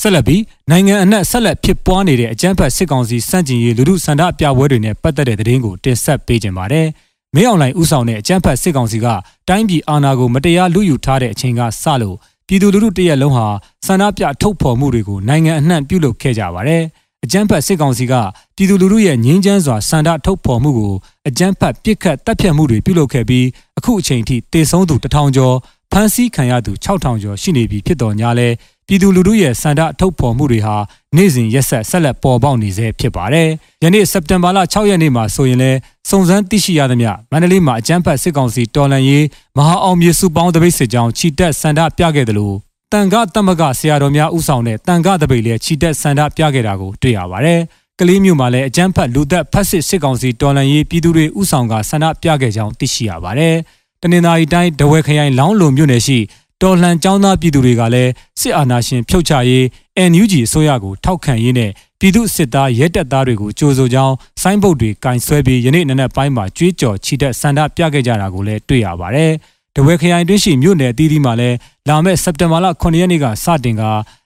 [0.02, 6.88] ဆက်လက်ပြီးနိုင်ငံအနှံ့ဆက်လက်ဖြစ်ပွားနေတဲ့အကြမ်းဖက်စစ်ကောင်စီစန့်ကျင်ရေးလူထုဆန္ဒပြပွဲတွေနဲ့ပတ်သက်တဲ့သတင်းကိုတင်ဆက်ပေးကြပါမယ်။
[7.36, 9.08] မင်းအောင်လှိုင်ဦးဆောင်တဲ့အကြမ်းဖက်စစ်ကောင်စီက
[9.50, 12.16] တိုင်းပြည်အာဏာကိုမတရားလူယူထားတဲ့အချိန်ကစလို့
[12.48, 13.48] ပြည်သူလူထုတရက်လုံးဟာ
[13.86, 16.84] ဆန္ဒပြထုတ်ဖော်မှုတွေကိုနိုင်ငံအနှံ့ပြုလုပ်ခဲ့ကြပါတယ်။
[17.24, 18.14] အကြမ်းဖက်စစ်ကောင်စီက
[18.56, 20.94] ပြည်သူလူထုရဲ့ငြင်းချမ်းစွာဆန္ဒထုတ်ဖော်မှုကို
[21.28, 23.46] အကြမ်းဖက်ပစ်ခတ်တပ်ဖြတ်မှုတွေပြုလုပ်ခဲ့ပြီး
[23.78, 25.56] အခုအချိန်ထိတေဆုံးသူ1000ကျော်
[25.92, 28.48] ဖမ်းဆီးခံရသူ6000ကျော်ရှိနေပြီဖြစ်တော်ညာလဲ
[28.88, 30.76] ပြည်သူလူထုရဲ့စန္ဒထုတ်ဖော်မှုတွေဟာ
[31.16, 33.50] နေ့စဉ်ရက်ဆက်ဆက်လက်ပေါ်ပေါက်နေဆဲဖြစ်ပါတယ်။
[33.84, 35.78] ယနေ့စက်တင်ဘာလ6ရက်နေ့မှာဆိုရင်လည်း
[36.10, 39.26] စုံစမ်းသိရှိရသမျှမန္တလေးမှာအကြမ်းဖက်စစ်ကောင်စီတော်လှန်ရေး
[39.58, 42.56] မဟာအောင်မြေစုပေါင်းတပိတ်စစ်ကြောင်းခြိတက်စန္ဒပြခဲ့တယ်လို့
[42.94, 47.60] တန်ခတမကဆရာတော်များဥဆောင်တဲ့တန်ခတပိတ်လည်းခြိတက်စန္ဒပြခဲ့တာကိုတွေ့ရပါတယ်။
[48.00, 53.56] ကလေးမျိုးမှာလည်းအကြမ်းဖက်လူသက်ဖက်စစ်စစ်ကောင်စီတော်လှန်ရေးပြည်သူတွေဥဆောင်ကဆန္ဒပြခဲ့ကြောင်းသိရှိရပါတယ်။
[54.02, 56.18] တနင်္သာရီတိုင်းဒဝဲခရိုင်လောင်းလုံမြို့နယ်ရှိ
[56.62, 59.64] တော်လှန်ចောင်းသားပြည်သူတွေကလည်းစစ်အာဏာရှင်ဖြုတ်ချရေး
[60.10, 69.32] NUG အစိုးရကိုထောက်ခံရေးနဲ့ပြည်သူစစ်သားရဲတပ်သားတွေကိုကြိုးဆိုကြောင်းဆိုင်းဘုတ်တွေကင်ဆွဲပြီးယနေ့နနက်ပိုင်းမှာကြွေးကြော်ချီတက်ဆန္ဒပြခဲ့ကြတာကိုလည်းတွေ့ရပါတယ်။
[69.76, 71.56] တဝဲခရိုင်တွင်းရှိမြို့နယ်အသီးသီးမှာလည်း
[71.88, 73.84] လာမယ့်စက်တင်ဘာလ9ရက်နေ့ကစတင်က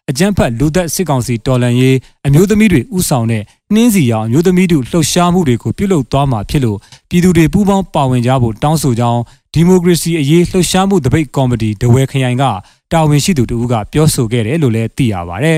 [0.09, 3.43] အကြမ်းဖက်လူသက်စစ်ကောင်စီတော်လှန်ရေးအမျိုးသမီးတွေဥဆောင်တဲ့
[3.73, 6.77] နှင်းစီရောင်အမျိုးသမီးတို့လှုပ်ရှားမှုတွေကိုပြုလုပ်သွားမှာဖြစ်လို့
[7.09, 9.21] ပြည်သူတွေပူးပေါင်းပါဝင်ကြဖို့တောင်းဆိုကြောင်း
[9.53, 12.43] ဒီမိုကရေစီအရေးလှုပ်ရှားမှုတပိတ်ကော်မတီဒဝဲခရိုင်က
[12.91, 15.49] တာဝန်ရှိသူတို့ကပြောဆိုခဲ့တယ်လို့လည်းသိရပါဗျ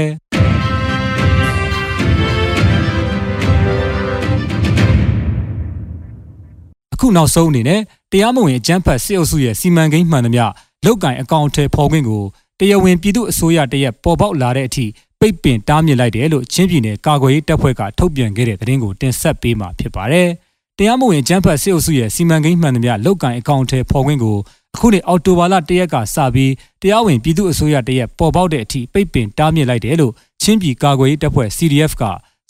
[6.93, 10.43] ။အခုနောက်ဆုံးအနေနဲ့တရားမဝင်အကြမ်းဖက်စစ်အုပ်စုရဲ့စီမံကိန်းမှန်သမျှ
[10.85, 12.23] လောက်ကင်အကောင့်ထဲပေါ်ခွင့်ကို
[12.63, 14.85] တရားဝင်ပြည်သူအစိုးရတရက်ပေါ်ပေါက်လာတဲ့အထိ
[15.19, 20.27] ပိတ်ပင်တားမြစ်လိုက်တယ်လို့ချင်းပြည်နယ်ကာကွယ်ရေးတပ်ဖွဲ့ကထုတ်ပြန်ခဲ့တဲ့သတင်းကိုတင်ဆက်ပေးမှာဖြစ်ပါတယ်။
[20.77, 24.37] တရားမဝင်ကျန်းဖတ်စစ်အုပ်စုရဲ့စီမံကိန်းမှန်သမျှလောက်ကင်အကောင့်ထဲပေါ်ခွင့်ကို
[24.75, 32.03] အခုနှစ်အောက်တိုဘာလ၁ရက်ကစပြီးတရားဝင်ပြည်သူအစိုးရတရက်ပေါ်ပေါက်တဲ့အထိပိတ်ပင်တားမြစ်လိုက်တယ်လို့ချင်းပြည်ကာကွယ်ရေးတပ်ဖွဲ့ CDF က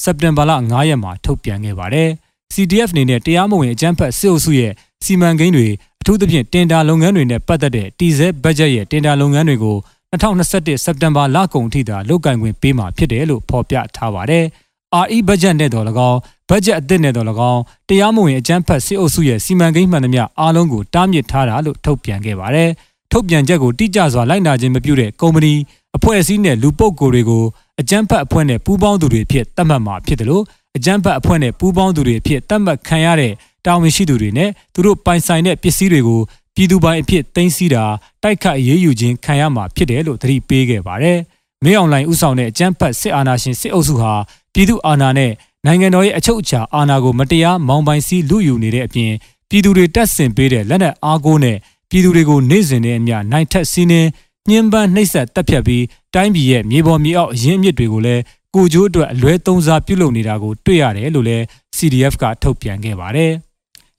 [0.03, 2.09] စက်တင်ဘာလ9ရက်မှာထုတ်ပြန်ခဲ့ပါတယ်။
[2.53, 4.71] CDF အနေနဲ့တရားမဝင်အကြမ်းဖက်စစ်အုပ်စုရဲ့
[5.05, 5.67] စီမံကိန်းတွေ
[6.01, 9.77] အထူးသဖြင့်တင်ဒါလုပ်ငန်းတွေနဲ့ပတ်သက်တဲ့တီဇဲဘတ်ဂျက်ရဲ့တင်ဒါလုပ်ငန်းတွေကို
[10.13, 14.45] 2021စက်တင်ဘာလကုန်ထိသာလုတ်ကင်ခွင့်ပေးမှာဖြစ်တယ်လို့ဖော်ပြထားပါတယ်။
[15.03, 16.19] RE budget နဲ့တော့၎င်း
[16.49, 22.69] ဘတ်ဂျက်အသစ်နဲ့တော့၎င်းတရားမဝင်အကြမ်းဖက်စစ်အုပ်စုရဲ့စီမံကိန်းမှန်သမျှအားလုံးကိုတားမြစ်ထားတာလို့ထုတ်ပြန်ခဲ့ပါတယ်။
[23.11, 25.53] ထုတ်ပြန်ချက်ကိုတိကျစွာလိုက်နာခြင်းမပြုတဲ့ကုမ္ပဏီ
[25.95, 27.43] အဖွဲ့အစည်းနဲ့လူပုဂ္ဂိုလ်တွေကို
[27.79, 30.43] အကြမ်းဖက်အဖွဲ့နဲ့ပူးပေါင်းသူတွေဖြစ်သတ်မှတ်မှာဖြစ်တယ်လို့
[30.77, 33.33] အကြမ်းဖက်အဖွဲ့နဲ့ပူးပေါင်းသူတွေဖြစ်သတ်မှတ်ခံရတဲ့
[33.65, 36.21] တာဝန်ရှိသူတွေနဲ့သူတို့ပိုင်ဆိုင်တဲ့ပစ္စည်းတွေကို
[36.55, 37.83] ပြည်သူပိုင်အဖြစ်သိမ်းဆည်းတာ
[38.23, 41.17] တိုက်ခတ်အရေးယူခြင်းခံရမှာဖြစ်တယ်လို့သတိပေးခဲ့ပါတယ်။
[41.63, 44.13] မင်းအောင်လှိုင်ဦးဆောင်တဲ့အကြမ်းဖက်စစ်အာဏာရှင်စစ်အုပ်စုဟာ
[44.53, 45.31] ပြည်သူအာဏာနဲ့
[45.65, 49.11] နိုင်ငံတော်ရဲ့အချုပ်အခြာအာဏာကိုမတရားမောင်းပိုင်စည်းလူယူနေတဲ့အပြင်
[49.49, 51.57] ပြည်သူတွေတက်ဆင်ပေးတဲ့လက်နက်အားကိုးနဲ့
[51.89, 54.09] ပြည်သူတွေကိုနေ့စဉ်နဲ့အမျှနိုင်ထက်စီးနှင်း
[54.49, 55.83] ညှဉ်းပန်းနှိပ်စက်တပ်ဖြတ်ပြီး
[56.13, 58.21] တိုင်းပြည်ရဲ့မြေပေါ်မြေအောက်အရင်းအမြစ်တွေကိုလည်း
[58.55, 61.43] ကိုကျိုးအတွက်အလွဲသုံးစားပြုလုပ်နေတာကိုတွေ့ရတယ်လို့လည်း
[61.77, 63.33] CDF ကထုတ်ပြန်ခဲ့ပါတယ်။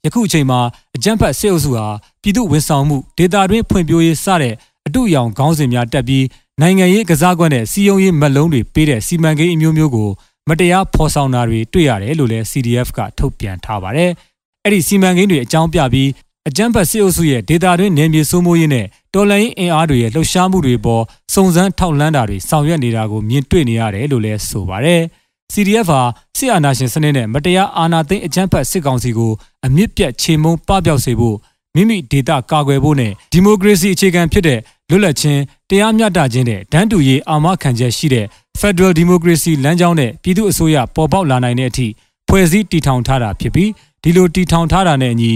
[0.05, 0.59] ယခုအချိန်မှာ
[0.95, 1.85] အကြမ်းဖက်စစ်အုပ်စုဟာ
[2.21, 4.53] ပြည်သူဝန်ဆောင်မှုဒေတာတွင်းဖွံ့ဖြိုးရေးစတဲ့
[4.87, 6.25] အတူရောင်ခေါင်းစဉ်များတက်ပြီး
[6.61, 10.09] နိုင်ငံရေးကစားကွက်နဲ့စီယုံရေးမက်လုံးတွေပေးတဲ့စီမံကိန်းအမျိုးမျိုးကို
[10.49, 14.11] မတရားဖော်ဆောင်တာတွေတွေ့ရတယ်လို့လည်း CDF ကထုတ်ပြန်ထားပါတယ်။
[14.63, 16.09] အဲ့ဒီစီမံကိန်းတွေအကြောင်းပြပြီး
[16.47, 25.01] အကြမ်းဖက်စစ်အုပ်စုရဲ့ဒေတာတွင်းနယ်မြေစိုးမိုးရေးနဲ့တော်လှန်ရေးအင်အားတွေရဲ့လှုပ်ရှားမှုတွေပေါ်စုံစမ်းထောက်လှမ်းတာတွေဆောင်ရွက်နေတာကိုမြင်တွေ့နေရတယ်လို့လည်းဆိုပါတယ်။
[25.53, 25.99] CDF ဟာ
[26.37, 29.31] စစ်အာဏာရှင်စနစ်နဲ့မတရားအာဏာသိမ်းအကြမ်းဖက်စစ်ကောင်စီကို
[29.65, 31.37] အမြင့်ပြတ်ချေမှုန်းပပျောက်စေဖို့
[31.75, 38.25] မိမိဒေတာကာကွယ်ဖို့နဲ့ဒီမိုကရေစီအခြေခံဖြစ်တဲ့လွတ်လပ်ခြင်းတရားမျှတခြင်းနဲ့ဒန်းတူရေးအာမခံချက်ရှိတဲ့
[38.59, 41.87] Federal Democracy လမ်းကြောင်းနဲ့ပြည်သူ့အစိုးရပေါ်ပေါက်လာနိုင်တဲ့အထိ
[42.27, 43.69] ဖွဲ့စည်းတည်ထောင်ထားတာဖြစ်ပြီး
[44.03, 45.33] ဒီလိုတည်ထောင်ထားတာနဲ့အညီ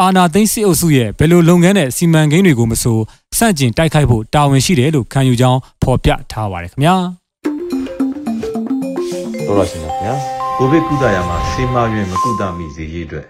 [0.00, 2.98] အာနာသိန်းစစ်အုပ်စုရဲ့ဘယ်လိုလုပ်ငန်းနဲ့စီမံကိန်းတွေကိုမဆို
[3.38, 7.21] စန့်ကျင်တိုက်ခိုက်ဖို့တာဝန်ရှိတယ်လို့ခံယူကြောင်းဖော်ပြထားပါတယ်ခင်ဗျာ
[9.48, 10.14] တော်တော်ရှင်ပါဗျာ
[10.56, 13.26] ကိုဗစ်ကုသရာမှာဆေးမရွင်မကုသမိစေရေးအတွက်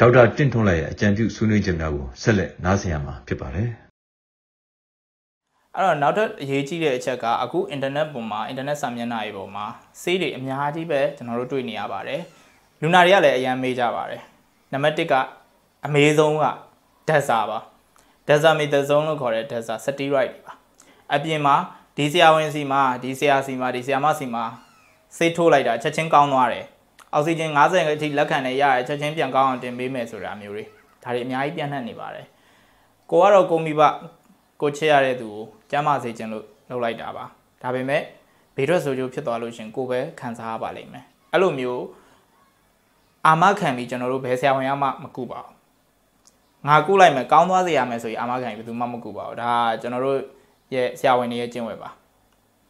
[0.00, 3.68] ဒေါက်တာတင့်ထွန်းလိုက်ရဲ့အကြံပြုဆွေးနွေးချက်များကိုဆက်လက်နားဆင်ရမှာဖြစ်ပါတယ်
[5.74, 9.64] အဲ့တော့နောက်ထပ်အရေးကြီးတဲ့အချက်ကအခုအင်တာနက်ပေါ်မှာအင်တာနက်စာမျက်နှာတွေပေါ်မှာ
[10.02, 12.20] ဆေးတွေအများကြီးပဲကျွန်တော်တို့တွေ့နေရပါတယ်
[12.80, 14.22] လူနာတွေကလည်းအများမေးကြပါတယ်
[14.72, 15.14] နံပါတ်1က
[15.86, 16.44] အမေဆုံးက
[17.08, 17.58] ဒက်ဆာပါ
[18.28, 20.52] ဒက်ဆာမီသဇုံလို့ခေါ်တဲ့ဒက်ဆာစတီရိုက်တွေပါ
[21.14, 21.56] အပြင်မှာ
[21.96, 24.44] ဒီဆရာဝန်စီမှာဒီဆရာစီမှာဒီဆရာမစီမှာ
[25.16, 26.64] ဆေးထိုးလိုက်တာချက်ချင်းကောင်းသွားတယ်
[27.12, 30.64] အောက်ဆီဂျင်90အထိလက်ခံနေရရချက်ချင်းပြန်ကောင်းအောင်တင်ပေးမယ်ဆိုတာမျိုးတွေ
[31.02, 32.26] ဒါတွေအများကြီးပြန့်နှံ့နေပါတယ်
[33.10, 33.82] ကိုကတော့ကိုမိဘ
[34.60, 37.24] ကိုချစ်ရတဲ့သူကိုကျမ်းမာစေခြင်းလို့လုပ်လိုက်တာပါ
[37.62, 38.02] ဒါပေမဲ့
[38.56, 41.84] ဘေးထွက်ဆိုးကျိုးဖြစ်သွားလို့ရှင်ကိုပဲခံစားရပါလိမ့်မယ်အဲ့လိုမျိုး
[43.26, 45.54] အာမခံပြီးကျွန်တော်တို့ဘယ်ဆရာဝန်ရမှမကူပါဘူး
[46.68, 50.18] ငါကူလိုက်မယ်ကောင်းသွားစေရမယ်ဆိုရင်အာမခံပြီးဘယ်သူမှမကူပါဘူးဒါကျွန်တော်တို့
[50.74, 51.90] ရဲ့ဆရာဝန်တွေရဲ့ကျင့်ဝတ်ပါ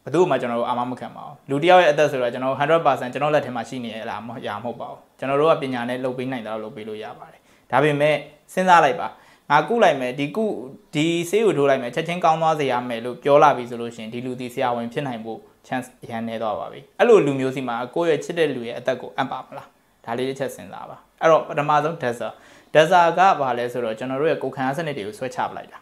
[0.07, 7.41] ဘယ်သူမှကျွန်တော်တို့အာမမခံပါဘူးလူတယောက်ရဲ့အသက်ဆိုတော့ကျွန်တော်100%ကျွန်တော်လက်ထဲမှာရှိနေရလားမရမဟုတ်ပါဘူးကျွန်တော်တို့ကပညာနဲ့လုပ်ပေးနိုင်တာလုပ်ပေးလို့ရပါတယ်
[7.71, 8.15] ဒါပေမဲ့
[8.53, 9.07] စဉ်းစားလိုက်ပါ
[9.51, 10.45] ငါကုလိုက်မယ်ဒီကု
[10.93, 19.67] ဒီဆေးကိုထိုးလိုက်မယ်ချက်ချင်းကောင်းသွားစေရမယ်လို့ပြောလာပြီဆိုလို့ရှိရင်ဒီလူဒီဆရာဝန်ဖြစ်နိုင်ဖို့ chance ရန်နေတော့ပါပြီအဲ့လိုလူမျိုးစီမှာကိုယ့်ရဲ့ချစ်တဲ့လူရဲ့အသက်ကိုအပ်ပါမလား
[20.05, 22.33] ဒါလေးတစ်ချက်စဉ်းစားပါအဲ့တော့ပထမဆုံး desert
[22.73, 25.79] desert ကဘာလဲဆိုတော့ကျွန်တော်တို့ရဲ့ကိုယ်ခံအားစနစ်တွေကိုဆွဲချပလိုက်တာ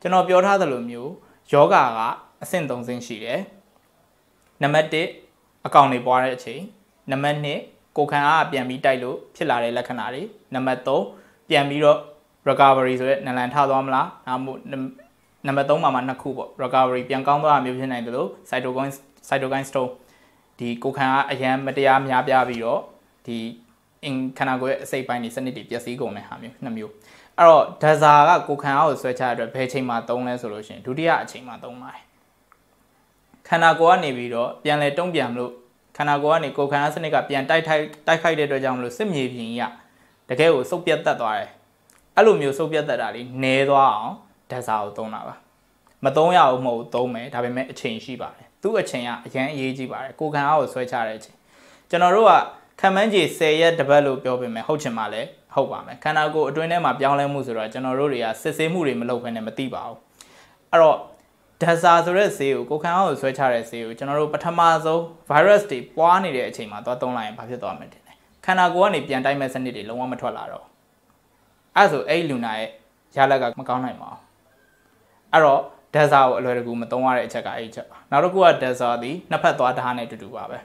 [0.00, 1.12] ကျွန်တော်ပြောထားသလိုမျိုး
[1.52, 2.00] ယောဂက
[2.42, 3.40] အဆင့်၃ဆင့်ရှိတယ်
[4.62, 6.62] နံပါတ်1အကောင်တွေပွားတဲ့အချိန်
[7.10, 10.22] နံပါတ်2ကိုခံအားပြန်ပြီးတိုက်လို့ဖြစ်လာတဲ့လက္ခဏာတွေ
[10.54, 11.98] နံပါတ်3ပြန်ပြီးတော့
[12.48, 14.60] recovery ဆိုတဲ့နလန်ထသွားမလားဒါမှမဟုတ်
[15.46, 18.92] နံပါတ်3မှာမှနှစ်ခုပေါ့ recovery ပြန်ကောင်းသွားတာမျိုးဖြစ်နိုင်တယ်လို့ cytokine
[19.28, 19.90] cytokine storm
[20.58, 22.80] ဒီကိုခံအားအရန်မတရားများပြားပြီးတော့
[23.26, 23.36] ဒီ
[24.04, 26.92] အင်ခန္ဓာကိုယ်ရဲ့အစိတ်ပိုင်းတွေစနစ်တွေပျက်စီးကုန်တဲ့ဟာမျိုးနှစ်မျိုး
[27.38, 32.05] အဲ့တော့ဒဇာကကိုခံအားကိုဆွဲချတဲ့အတွက်ဘယ်ချိန်မှာသုံးလဲဆိုလို့ရှိရင်ဒုတိယအချိန်မှာသုံးပါတယ်
[33.48, 35.52] ခန္ဓာကိုယ်ကနေပြီးတော့ပြန်လဲတုံ့ပြန်လို့
[35.96, 39.64] ခန္ဓာကိုယ်ကနေကိုခံအားစနစ်ကပြန်တိုက်ထိုက်တိုက်ခိုက်တဲ့အတွက်ကြောင့်မလို့စစ်မြေပြင်ကြီးက
[40.28, 41.50] တကယ်ကိုစုပ်ပြတ်တက်သွားတယ်
[42.16, 44.14] အဲ့လိုမျိုးစုပ်ပြတ်တက်တာလေးနည်းသွားအောင်
[44.50, 45.34] ဒဇာကိုသုံးတာပါ
[46.04, 51.36] မသုံးရဘူးမဟုတ်သုံးမယ်ဒါပေမဲ့အချိန်ရှိပါတယ်သူ့အချိန်ကအရန်အရေးကြီးပါတယ်ကိုခံအားကိုဆွဲချတဲ့အချိန်
[51.90, 52.32] ကျွန်တော်တို့က
[52.80, 59.98] ခံမှန်းကြီး10ရက်တပတ်လို့ပြောပေမဲ့ဟုတ်ချင်မှလည်းဟုတ်ပါမယ်ခန္ဓာကိုယ်အတွင်းထဲမှာပြောင်းလဲမှုဆိုတော့ကျွန်တော်တို့တွေကစစ်ဆေးမှုတွေမလုပ်ဘဲနဲ့မသိပါဘူး
[60.70, 60.98] အဲ့တော့
[61.62, 67.86] ဒဇာဆိုတဲ့ဆေးကိုကိုခံအောင်ဆွဲချတဲ့ဆေးကိုကျွန်တော်တို့ပထမဆုံး virus တွေပွားနေတဲ့အချိန်မှာသွားသုံးလိုက်ရင်ဘာဖြစ်သွားမလဲ
[68.44, 70.64] ခန္ဓာကိုယ်ကနေပြန်တိုက်မဲ့စနစ်တွေလုံးဝမထွက်လာတော့
[71.76, 72.70] အဲ့ဆိုအဲ့လူနာရဲ့
[73.16, 74.20] ရလက်ကမကောင်းနိုင်ပါဘူး
[75.32, 75.60] အဲ့တော့
[75.94, 80.58] ဒဇာကိုအလွယ်တကူမသုံးရတဲ့အချက်ကအဲ့ချက်ပါနောက်တစ်ခုကဒဇာသည်နှစ်ဖက်သွားဓာတ်နဲ့တူတူပါပဲ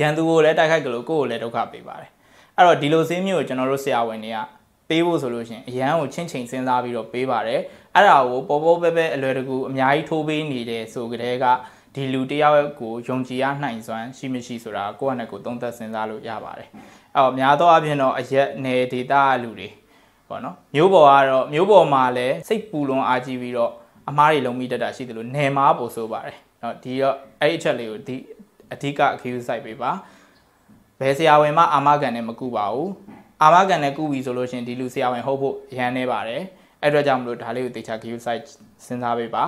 [0.00, 2.10] ရန်သူကိုလည်းတိုက်ခိုက်ကြလို့ကိုယ့်ကိုလည်းဒုက္ခပေးပါတယ်
[2.56, 4.38] အဲ့တော့ဒီလိုစင်းမျိုးကိုကျွန်တော်တို့ဆရာဝန်တွေက
[4.88, 7.60] ပေးဖို့ဆိုလို့ရှင်အရန်ကိုချင်းချင်းစဉ်းစားပြီးတော့ပေးပါတယ်
[7.94, 11.46] အဲ့ဒါကိုပေါ်ပေါ်ပဲပဲအလွယ်တကူအများကြီးထိုးပေးနေတယ်ဆိုကြတဲ့က
[11.94, 16.68] ဒီလူတယောက်ကိုယုံကြည်ရနိုင်စွမ်းရှိမရှိဆိုတာကိုယ့်အနေကိုသုံးသပ်စဉ်းစားလို့ရပါတယ်။
[17.16, 19.68] အော်များသောအားဖြင့်တော့အရက်နယ်ဒေတာလူတွေ
[20.28, 23.72] ပေါ့နော်မျိုးပေါ်ကတော့မျိုးပေါ်မှာလည်းစိတ်ပူလွန်အားကြီးပြီးတော့
[24.08, 28.16] အမားတွေလုံးမိတတ်တာရှိသလိုနယ်မားပို့ဆိုပါတယ်။နော်ဒီတော့အဲ့အချက်လေးကိုဒီ
[28.72, 29.90] အဓိကအခူးစိုက်ပေးပါ။
[31.00, 32.90] ဘယ်ဆရာဝန်မှအာမခံနဲ့မကူပါဘူး
[33.42, 36.42] အာမခံနဲ့ကုပြီဆိုလို့ရှင်ဒီလူဆရာဝန်ဟုတ်ဖို့ရန်နေပါတယ်
[36.82, 38.48] အဲ့အတွက်ကြောင့်မလို့ဒါလေးကိုတေချာ give site
[38.86, 39.44] စဉ်းစားပေးပါ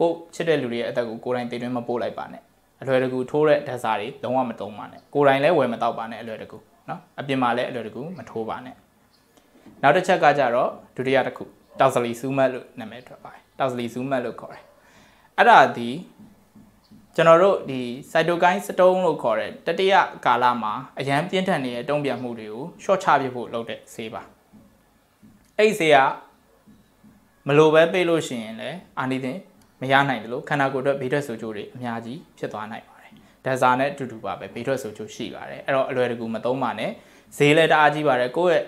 [0.00, 2.42] ကိုချစ်တဲ့လူတွေရဲ့အသက်ကိုကိုယ်တိုင်တည်တွင်းမပို့လိုက်ပါနဲ့
[2.80, 8.74] အလွယ်တကူထိုးတဲ့ဓာတ်စာတွေလုံးဝမတုံးပါနဲ့ကိုယ်တိုင်လည်းဝယ်မတော့ပါနဲ့အလွယ်တကူနော်အပြင်မှာလည်းအလွယ်တကူမထိုးပါနဲ့
[9.82, 11.44] နောက်တစ်ချက်ကကြတော့ဒုတိယတစ်ခု
[11.80, 14.64] တောက်စလီစူးမတ်လို့နာမည်ထွက်ပါတယ်တောက်စလီစူးမတ်လို့ခေါ်တယ်
[15.36, 15.88] အဲ့ဒါဒီ
[17.18, 24.22] ကျွန်တော်တို့ဒီ cytokine storm လို့ခေါ်တဲ့တတိယကာလမှာအရန်ပြင်းထန်နေတဲ့တုံ့ပြန်မှုတွေကို short ချပြဖို့လုပ်တဲ့ဆေးပါ
[25.56, 25.96] အဲ့ဒီဆေးက
[27.46, 29.38] မလိုပဲပေးလို့ရှိရင်လည်းအာနိသင်
[29.80, 33.12] မရနိုင်တယ်လို့ခန္ဓာကိုယ်အတွက်ဘေးထွက်ဆိုးကျိုးတွေအများကြီးဖြစ်သွားနိုင်ပါတယ်။
[33.44, 36.90] ဒါဇာနဲ့အတူတူပါပဲဘေးထွက်ဆိုးကျိုးရှိပါတယ်။အဲ့တော့အလွယ်တကူမသုံးပါနဲ့
[37.36, 38.64] ဈေးလည်းတအားကြီးပါတယ်ကိုယ့်ရဲ့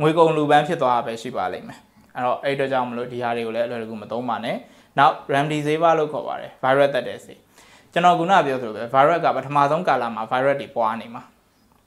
[0.00, 1.78] ငွေကုန်လူပန်းဖြစ်သွားတာပဲရှိပါလိမ့်မယ်။
[2.16, 4.56] အဲ့တော့အဲ့အတွက်ကြောင့်မလို့ဒီဟာတွေကိုလည်းအလွယ်တကူမသုံးပါနဲ့။
[4.98, 7.38] နောက် remdesivir လို့ခေါ်ပါတယ် virus တက်တဲ့ဆေး။
[7.92, 11.22] ကျွန်တော်ခုနပြောသလိုပဲ virus ကပထမဆုံးကာလမှာ virus တွေပွားနေမှာ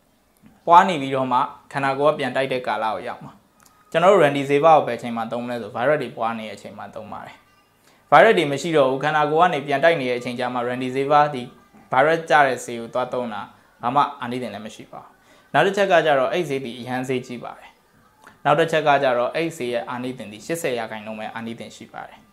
[0.65, 1.39] ။ပွားနေပြီးတော့မှ
[1.71, 3.31] ခန္ဓာကိုယ်ကပြန်တိုက်တဲ့ကာလကိုရောက်မှာ။
[3.91, 7.35] ကျွန်တော်တို့ remdesivir ကိုပဲအချိန်မှသုံးမလဲဆို virus တွေပွားနေတဲ့အချိန်မှသုံးပါတယ်။
[8.11, 11.43] virus တွေမရှိတော့ဘူးခန္ဓာကိုယ်ကနေပြန်တိုက်နေတဲ့အချိန်ကျမှ remdesivir ဒီ
[11.91, 13.41] virus ကြတဲ့ဆေးကိုသွားသုံးတာ
[13.81, 15.09] ဘာမှအာနိသင်လည်းမရှိပါဘူး။
[15.53, 17.69] နောက်တစ်ချက်ကကြတော့အဲ့ဆေးဒီအရန်ဆေးကြီးပါတယ်။
[18.45, 22.19] နောက်တစ်ချက်ကကြတော့အဲ့ဆေးရဲ့အာနိသင်ဒီ80ရာခိုင်နှုန်းပဲအာနိသင်ရှိပါတယ်။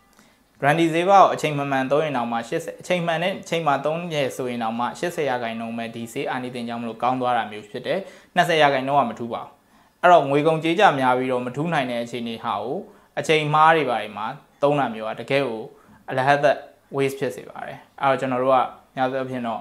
[0.64, 7.98] remdesivir ကိုအချိန်မှန်မှန်သုံးရင်တော့မှ80အချိန်မှန်နဲ့အချိန်မှသုံးရဆိုရင်တော့မှ80ရာခိုင်နှုန်းပဲဒီဆေးအာနိသင်ကြောင့်မလို့ကောင်းသွားတာမျိုးဖြစ်တယ်။
[8.36, 9.50] 20ရာခိုင်နှုန်းကမထူးပါဘူး။
[10.02, 12.78] အဲ့တော့ငွေကုန်ကြေးကြများပြီးတော့မထူးနိုင်တဲ့အခြေအနေဟာကို
[13.18, 14.26] အချိန်မှားတွေပါတွေမှာ
[14.62, 15.62] သုံးတာမျိုးကတကယ်ကို
[16.10, 16.56] အလဟတ်သက်
[16.96, 18.58] waste ဖြစ်စေပါတယ်အဲ့တော့ကျွန်တော်တို့က
[18.96, 19.60] များသောအားဖြင့်တော့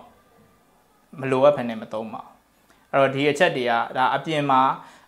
[1.20, 2.32] မလိုအပ်ဖ ೇನೆ မသုံးပါဘူး
[2.92, 4.62] အဲ့တော့ဒီအချက်တွေကဒါအပြင်မှာ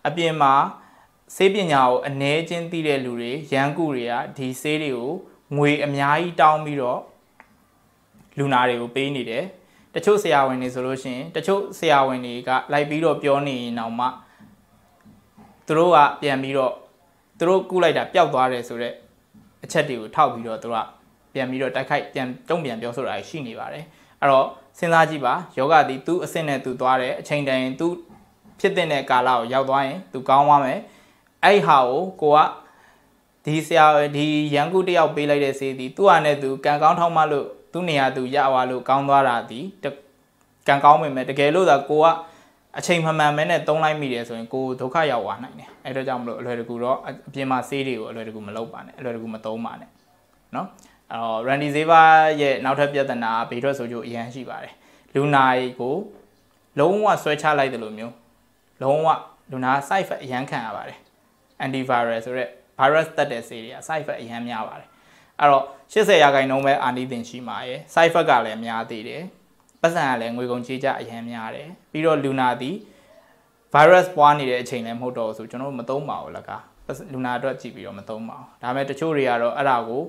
[0.08, 0.54] အပြင်မှာ
[1.36, 5.14] ဆေးပညာကိုအ ਨੇ ချင်းသိတဲ့လူတွေရန်ကူတွေကဒီဆေးတွေကို
[5.58, 7.00] ငွေအများကြီးတောင်းပြီးတော့
[8.38, 9.44] လူနာတွေကိုပေးနေတယ်
[9.96, 14.08] တချို့ဆရာဝန်တွေဆိုလို့ရှိရင်တချို့ဆရာဝန်တွေကလိုက်ပြီးတော့ပြောနေရင်တော့မှ
[15.68, 16.74] သူတို့ကပြန်ပြီးတော့
[17.40, 18.96] သူတို့ကုလိုက်တာပျောက်သွားတယ်ဆိုတော့
[19.64, 20.88] အချက်တွေကိုထောက်ပြီးတော့သူတို့က
[21.34, 23.86] ပြန်ပြီးတော့တိုက်ခိုက်ပြန်တုံ့ပြန်ပြောဆိုတာရှိနေပါတယ်
[24.22, 24.48] အဲ့တော့
[24.80, 27.88] စဉ်းစားကြည့်ပါယောဂသည်သူ့အဆင့်နဲ့သူသွားတယ်အချိန်တန်ရင်သူ
[28.60, 30.80] ဖြစ်တဲ့ကာလကိုရောက်သွားရင်သူကောင်းသွားမယ်
[31.44, 32.40] အဲ့ဟာကိုကိုက
[33.45, 39.65] ဒီဆရာဒီရန်ကုတယောက်ပေးလိုက်တဲ့ဆေးသည်သူ့ဟာနဲ့သူကံကောင်းထောက်မှလို့သူ့နေရာသူရသွားလို့ကောင်းသွားတာသည်
[40.69, 42.07] ကံကောင်းမိမယ်တကယ်လို့သာကိုက
[42.79, 49.91] အချိန်မှန်မှန်ပဲနဲ့တုံးလိုက်မိတယ်ဆိုရင်ကိုဒုက္ခရောက်သွားနိုင်တယ်အဲ့ဒါကြောင့်မလို့အလွယ်တကူတော့အပြင်မှာဆေးတွေကိုအလွယ်တကူမလုပ်ပါနဲ့အလွယ်တကူမသုံးပါနဲ့
[50.53, 50.67] เนาะ
[51.13, 52.09] အော် Randy Saver
[52.41, 54.75] ရဲ့နောက်ထပ်ပြဿနာဘေးထွက်ဆိုကြအရန်ရှိပါတယ်
[55.15, 55.45] လူနာ
[55.81, 55.95] ကို
[56.79, 58.15] လုံးဝဆွဲချလိုက်တယ်လို့မျိုး
[58.83, 59.09] လုံးဝ
[59.51, 60.99] လူနာ side effect အရန်ခံရပါတယ်
[61.65, 64.90] antivirus ဆိုရက် virus တက်တဲ့ဆေးတွေက side effect အရန်များပါတယ်
[65.40, 69.24] အဲ့တော့80ရာခိုင်နှုန်းပဲအာနိသင်ရှိမှာရယ် side effect ကလည်းများသေးတယ်
[69.82, 72.76] ပတ်စံကလည်းငွေကုန်ကြေးကြအရန်များတယ်ပြီးတော့လူနာသည်
[73.74, 76.64] virus ပွားနေတဲ့အချိန်လည်းမဟုတ်တော့ဘူးဆိုကျွန်တော်တို့မသုံးပါဘူးလကား
[77.14, 80.04] လူနာအတွက်ကြည့်ပြီးတော့မသုံးပါဘူးဒါပေမဲ့တချို့တွေကတော့အဲ့ဒါကို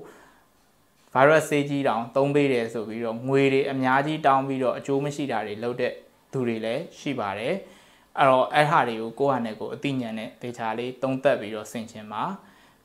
[1.13, 5.93] virus ဆေးကြီးတောင်သုံးပေးတယ်ဆိုပြီးတော့ငွေတွေအများကြီးတောင်းပြီးတော့အကျိုးမရှိတာတွေလုပ်တဲ့
[6.31, 7.55] သူတွေလည်းရှိပါတယ်
[8.17, 12.23] အဲ့တော့အဲ့ဟာတွေကိုကိုယ့်ဟာနဲ့ကိုယ်အသိဉာဏ်နဲ့ဒေတာလေးသုံးသပ်ပြီးတော့ဆင်ခြင်ပါ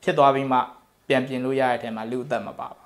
[0.04, 0.60] ဖြစ်သွားပြီးမှ
[1.08, 2.80] ပြန်ပြင်လို့ရတဲ့အထက်မှာလူအသက်မပါပ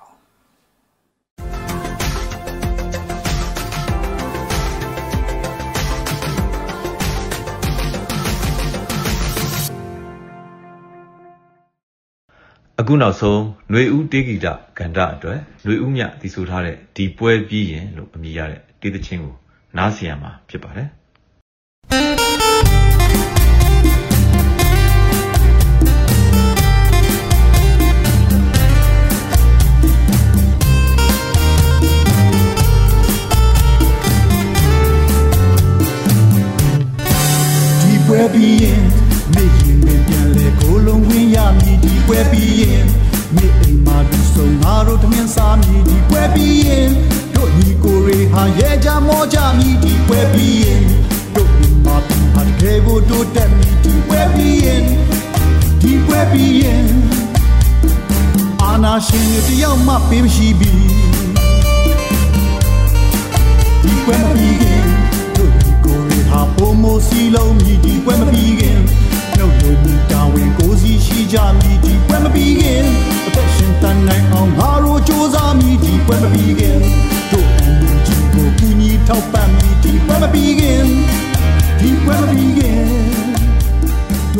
[12.82, 14.46] အခုနောက်ဆုံးຫນွေဦးတေးဂီတ
[14.78, 19.34] ကန္တအတွက်ຫນွေဦးမြတည်ဆိုထားတဲ့ဒီပွဲပြီးရင်လို့အမည်ရတဲ့တေးသချင်းကို
[19.76, 20.88] နားဆင်ရမှာဖြစ်ပါတယ်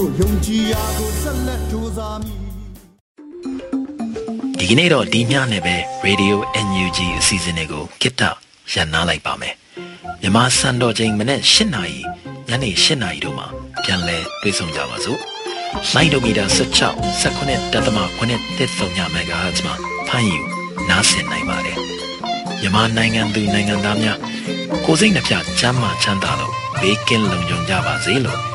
[0.05, 2.39] တို့ယုံကြည်ရာကိုဆက်လက်စ조사မည်
[4.59, 6.35] ဒီကနေ့တော့ဒီညနဲ့ပဲ Radio
[6.67, 8.21] NUG အစီအစဉ်လေးကိုကိတ္တ
[8.73, 9.55] ရန်နာလိုက်ပါမယ်
[10.21, 11.99] မြမစံတော်ချိန်မနေ့၈နာရီ
[12.49, 13.47] ညနေ၈နာရီတို့မှာ
[13.83, 15.19] ပြန်လည်တွေ့ဆုံကြပါစို့
[15.93, 19.75] လိုင်းဒိုမီတာ16 19တက်သမ9တက်ဆုံည MHz မှာ
[20.07, 20.39] ဖမ်းယူ
[20.89, 21.77] နားဆင်နိုင်ပါတယ်
[22.61, 24.19] မြန်မာနိုင်ငံသူနိုင်ငံသားများ
[24.85, 28.54] ကိုစိတ်နှပြချမ်းမာချမ်းသာလို့ဘေးကင်းလုံခြုံကြပါစေလို့